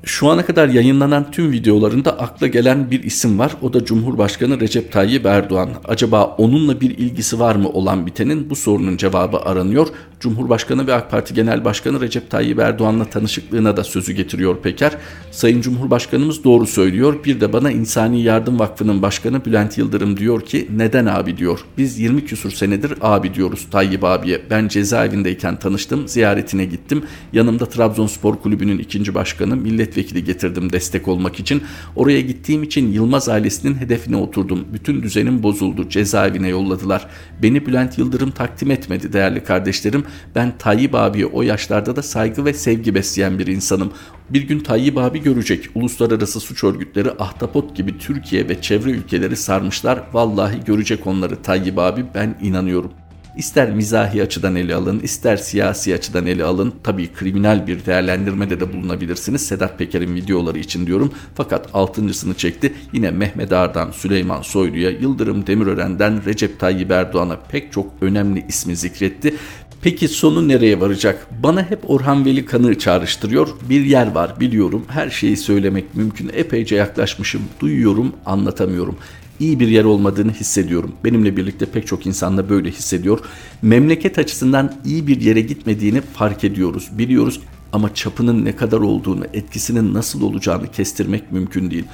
Şu 0.03 0.29
ana 0.29 0.45
kadar 0.45 0.67
yayınlanan 0.67 1.31
tüm 1.31 1.51
videolarında 1.51 2.19
akla 2.19 2.47
gelen 2.47 2.91
bir 2.91 3.03
isim 3.03 3.39
var. 3.39 3.51
O 3.61 3.73
da 3.73 3.85
Cumhurbaşkanı 3.85 4.59
Recep 4.59 4.91
Tayyip 4.91 5.25
Erdoğan. 5.25 5.69
Acaba 5.85 6.35
onunla 6.37 6.81
bir 6.81 6.89
ilgisi 6.97 7.39
var 7.39 7.55
mı 7.55 7.69
olan 7.69 8.05
bitenin 8.05 8.49
bu 8.49 8.55
sorunun 8.55 8.97
cevabı 8.97 9.37
aranıyor. 9.37 9.87
Cumhurbaşkanı 10.21 10.87
ve 10.87 10.93
AK 10.93 11.11
Parti 11.11 11.33
Genel 11.33 11.65
Başkanı 11.65 12.01
Recep 12.01 12.29
Tayyip 12.29 12.59
Erdoğan'la 12.59 13.05
tanışıklığına 13.05 13.77
da 13.77 13.83
sözü 13.83 14.13
getiriyor 14.13 14.57
Peker. 14.61 14.97
Sayın 15.31 15.61
Cumhurbaşkanımız 15.61 16.43
doğru 16.43 16.67
söylüyor. 16.67 17.23
Bir 17.25 17.41
de 17.41 17.53
bana 17.53 17.71
İnsani 17.71 18.23
Yardım 18.23 18.59
Vakfı'nın 18.59 19.01
başkanı 19.01 19.45
Bülent 19.45 19.77
Yıldırım 19.77 20.17
diyor 20.17 20.41
ki 20.41 20.67
neden 20.75 21.05
abi 21.05 21.37
diyor. 21.37 21.59
Biz 21.77 21.99
20 21.99 22.25
küsur 22.25 22.51
senedir 22.51 22.93
abi 23.01 23.33
diyoruz 23.33 23.67
Tayyip 23.71 24.03
abiye. 24.03 24.41
Ben 24.49 24.67
cezaevindeyken 24.67 25.59
tanıştım, 25.59 26.07
ziyaretine 26.07 26.65
gittim. 26.65 27.03
Yanımda 27.33 27.65
Trabzonspor 27.65 28.35
Kulübü'nün 28.35 28.79
ikinci 28.79 29.15
başkanı, 29.15 29.55
milletvekili 29.55 30.23
getirdim 30.23 30.73
destek 30.73 31.07
olmak 31.07 31.39
için. 31.39 31.63
Oraya 31.95 32.21
gittiğim 32.21 32.63
için 32.63 32.91
Yılmaz 32.91 33.29
ailesinin 33.29 33.75
hedefine 33.75 34.15
oturdum. 34.15 34.67
Bütün 34.73 35.03
düzenim 35.03 35.43
bozuldu. 35.43 35.89
Cezaevine 35.89 36.47
yolladılar. 36.47 37.07
Beni 37.43 37.65
Bülent 37.65 37.97
Yıldırım 37.97 38.31
takdim 38.31 38.71
etmedi 38.71 39.13
değerli 39.13 39.43
kardeşlerim. 39.43 40.03
Ben 40.35 40.57
Tayyip 40.57 40.95
abiye 40.95 41.25
o 41.25 41.41
yaşlarda 41.41 41.95
da 41.95 42.03
saygı 42.03 42.45
ve 42.45 42.53
sevgi 42.53 42.95
besleyen 42.95 43.39
bir 43.39 43.47
insanım. 43.47 43.91
Bir 44.29 44.41
gün 44.41 44.59
Tayyip 44.59 44.97
abi 44.97 45.21
görecek. 45.21 45.69
Uluslararası 45.75 46.39
suç 46.39 46.63
örgütleri 46.63 47.11
ahtapot 47.11 47.75
gibi 47.75 47.97
Türkiye 47.97 48.49
ve 48.49 48.61
çevre 48.61 48.89
ülkeleri 48.89 49.35
sarmışlar. 49.35 50.03
Vallahi 50.13 50.63
görecek 50.65 51.07
onları 51.07 51.41
Tayyip 51.41 51.79
abi 51.79 52.05
ben 52.15 52.35
inanıyorum. 52.41 52.91
İster 53.37 53.71
mizahi 53.71 54.23
açıdan 54.23 54.55
ele 54.55 54.75
alın, 54.75 54.99
ister 54.99 55.37
siyasi 55.37 55.95
açıdan 55.95 56.25
ele 56.25 56.43
alın. 56.43 56.73
Tabii 56.83 57.13
kriminal 57.13 57.67
bir 57.67 57.85
değerlendirmede 57.85 58.59
de 58.59 58.73
bulunabilirsiniz. 58.73 59.45
Sedat 59.45 59.77
Peker'in 59.77 60.15
videoları 60.15 60.59
için 60.59 60.87
diyorum. 60.87 61.13
Fakat 61.35 61.69
altıncısını 61.73 62.33
çekti. 62.33 62.73
Yine 62.93 63.11
Mehmet 63.11 63.53
Ağar'dan 63.53 63.91
Süleyman 63.91 64.41
Soylu'ya, 64.41 64.89
Yıldırım 64.89 65.47
Demirören'den 65.47 66.25
Recep 66.25 66.59
Tayyip 66.59 66.91
Erdoğan'a 66.91 67.35
pek 67.35 67.71
çok 67.71 67.93
önemli 68.01 68.45
ismi 68.47 68.75
zikretti. 68.75 69.35
Peki 69.81 70.07
sonu 70.07 70.47
nereye 70.47 70.79
varacak? 70.79 71.27
Bana 71.43 71.69
hep 71.69 71.89
Orhan 71.89 72.25
Veli 72.25 72.45
Kanı 72.45 72.79
çağrıştırıyor. 72.79 73.47
Bir 73.69 73.85
yer 73.85 74.11
var 74.11 74.39
biliyorum. 74.39 74.85
Her 74.87 75.09
şeyi 75.09 75.37
söylemek 75.37 75.95
mümkün. 75.95 76.31
Epeyce 76.33 76.75
yaklaşmışım. 76.75 77.41
Duyuyorum, 77.59 78.13
anlatamıyorum 78.25 78.97
iyi 79.41 79.59
bir 79.59 79.67
yer 79.67 79.83
olmadığını 79.83 80.31
hissediyorum. 80.31 80.91
Benimle 81.03 81.37
birlikte 81.37 81.65
pek 81.65 81.87
çok 81.87 82.05
insan 82.05 82.37
da 82.37 82.49
böyle 82.49 82.71
hissediyor. 82.71 83.19
Memleket 83.61 84.19
açısından 84.19 84.75
iyi 84.85 85.07
bir 85.07 85.21
yere 85.21 85.41
gitmediğini 85.41 86.01
fark 86.01 86.43
ediyoruz, 86.43 86.89
biliyoruz 86.97 87.39
ama 87.73 87.93
çapının 87.95 88.45
ne 88.45 88.55
kadar 88.55 88.77
olduğunu, 88.77 89.25
etkisinin 89.33 89.93
nasıl 89.93 90.21
olacağını 90.21 90.67
kestirmek 90.67 91.31
mümkün 91.31 91.71
değil. 91.71 91.85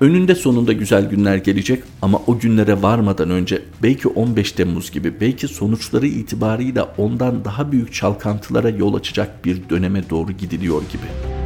Önünde 0.00 0.34
sonunda 0.34 0.72
güzel 0.72 1.10
günler 1.10 1.36
gelecek 1.36 1.82
ama 2.02 2.20
o 2.26 2.38
günlere 2.38 2.82
varmadan 2.82 3.30
önce 3.30 3.62
belki 3.82 4.08
15 4.08 4.52
Temmuz 4.52 4.90
gibi 4.90 5.20
belki 5.20 5.48
sonuçları 5.48 6.06
itibarıyla 6.06 6.94
ondan 6.98 7.44
daha 7.44 7.72
büyük 7.72 7.92
çalkantılara 7.92 8.68
yol 8.68 8.94
açacak 8.94 9.44
bir 9.44 9.68
döneme 9.70 10.10
doğru 10.10 10.32
gidiliyor 10.32 10.82
gibi.'' 10.92 11.44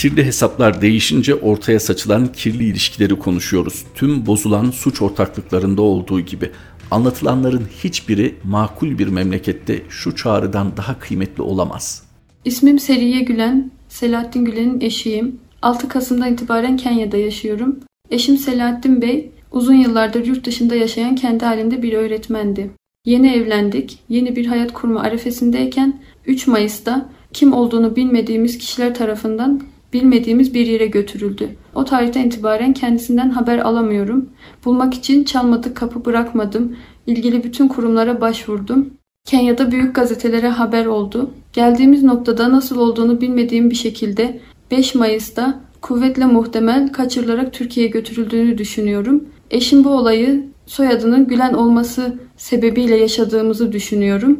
Kirli 0.00 0.24
hesaplar 0.24 0.82
değişince 0.82 1.34
ortaya 1.34 1.80
saçılan 1.80 2.32
kirli 2.32 2.64
ilişkileri 2.64 3.18
konuşuyoruz. 3.18 3.84
Tüm 3.94 4.26
bozulan 4.26 4.70
suç 4.70 5.02
ortaklıklarında 5.02 5.82
olduğu 5.82 6.20
gibi 6.20 6.50
anlatılanların 6.90 7.66
hiçbiri 7.84 8.34
makul 8.44 8.98
bir 8.98 9.08
memlekette 9.08 9.82
şu 9.88 10.16
çağrıdan 10.16 10.76
daha 10.76 10.98
kıymetli 10.98 11.42
olamaz. 11.42 12.02
İsmim 12.44 12.78
Seriye 12.78 13.20
Gülen, 13.20 13.70
Selahattin 13.88 14.44
Gülen'in 14.44 14.80
eşiyim. 14.80 15.40
6 15.62 15.88
Kasım'dan 15.88 16.32
itibaren 16.32 16.76
Kenya'da 16.76 17.16
yaşıyorum. 17.16 17.80
Eşim 18.10 18.36
Selahattin 18.36 19.02
Bey, 19.02 19.30
uzun 19.52 19.74
yıllardır 19.74 20.26
yurt 20.26 20.46
dışında 20.46 20.74
yaşayan 20.74 21.14
kendi 21.14 21.44
halinde 21.44 21.82
bir 21.82 21.92
öğretmendi. 21.92 22.70
Yeni 23.04 23.32
evlendik, 23.32 23.98
yeni 24.08 24.36
bir 24.36 24.46
hayat 24.46 24.72
kurma 24.72 25.00
arefesindeyken 25.00 26.00
3 26.26 26.46
Mayıs'ta 26.46 27.08
kim 27.32 27.52
olduğunu 27.52 27.96
bilmediğimiz 27.96 28.58
kişiler 28.58 28.94
tarafından 28.94 29.60
bilmediğimiz 29.92 30.54
bir 30.54 30.66
yere 30.66 30.86
götürüldü. 30.86 31.48
O 31.74 31.84
tarihten 31.84 32.26
itibaren 32.26 32.72
kendisinden 32.72 33.30
haber 33.30 33.58
alamıyorum. 33.58 34.28
Bulmak 34.64 34.94
için 34.94 35.24
çalmadık 35.24 35.76
kapı 35.76 36.04
bırakmadım. 36.04 36.76
İlgili 37.06 37.44
bütün 37.44 37.68
kurumlara 37.68 38.20
başvurdum. 38.20 38.90
Kenya'da 39.24 39.72
büyük 39.72 39.94
gazetelere 39.94 40.48
haber 40.48 40.86
oldu. 40.86 41.30
Geldiğimiz 41.52 42.02
noktada 42.02 42.52
nasıl 42.52 42.76
olduğunu 42.76 43.20
bilmediğim 43.20 43.70
bir 43.70 43.74
şekilde 43.74 44.40
5 44.70 44.94
Mayıs'ta 44.94 45.60
kuvvetle 45.80 46.26
muhtemel 46.26 46.92
kaçırılarak 46.92 47.52
Türkiye'ye 47.52 47.90
götürüldüğünü 47.90 48.58
düşünüyorum. 48.58 49.24
Eşim 49.50 49.84
bu 49.84 49.90
olayı 49.90 50.46
soyadının 50.66 51.28
Gülen 51.28 51.52
olması 51.52 52.18
sebebiyle 52.36 52.96
yaşadığımızı 52.96 53.72
düşünüyorum. 53.72 54.38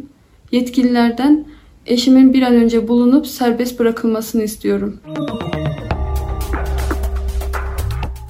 Yetkililerden 0.52 1.44
eşimin 1.86 2.32
bir 2.32 2.42
an 2.42 2.54
önce 2.54 2.88
bulunup 2.88 3.26
serbest 3.26 3.78
bırakılmasını 3.78 4.42
istiyorum. 4.42 5.00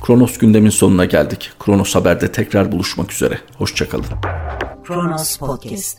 Kronos 0.07 0.39
gündemin 0.39 0.71
sonuna 0.71 1.05
geldik. 1.05 1.51
Kronos 1.59 1.95
Haber'de 1.95 2.33
tekrar 2.33 2.73
buluşmak 2.73 3.13
üzere. 3.13 3.39
Hoşçakalın. 3.59 4.05
Kronos 4.85 5.37
Podcast 5.37 5.99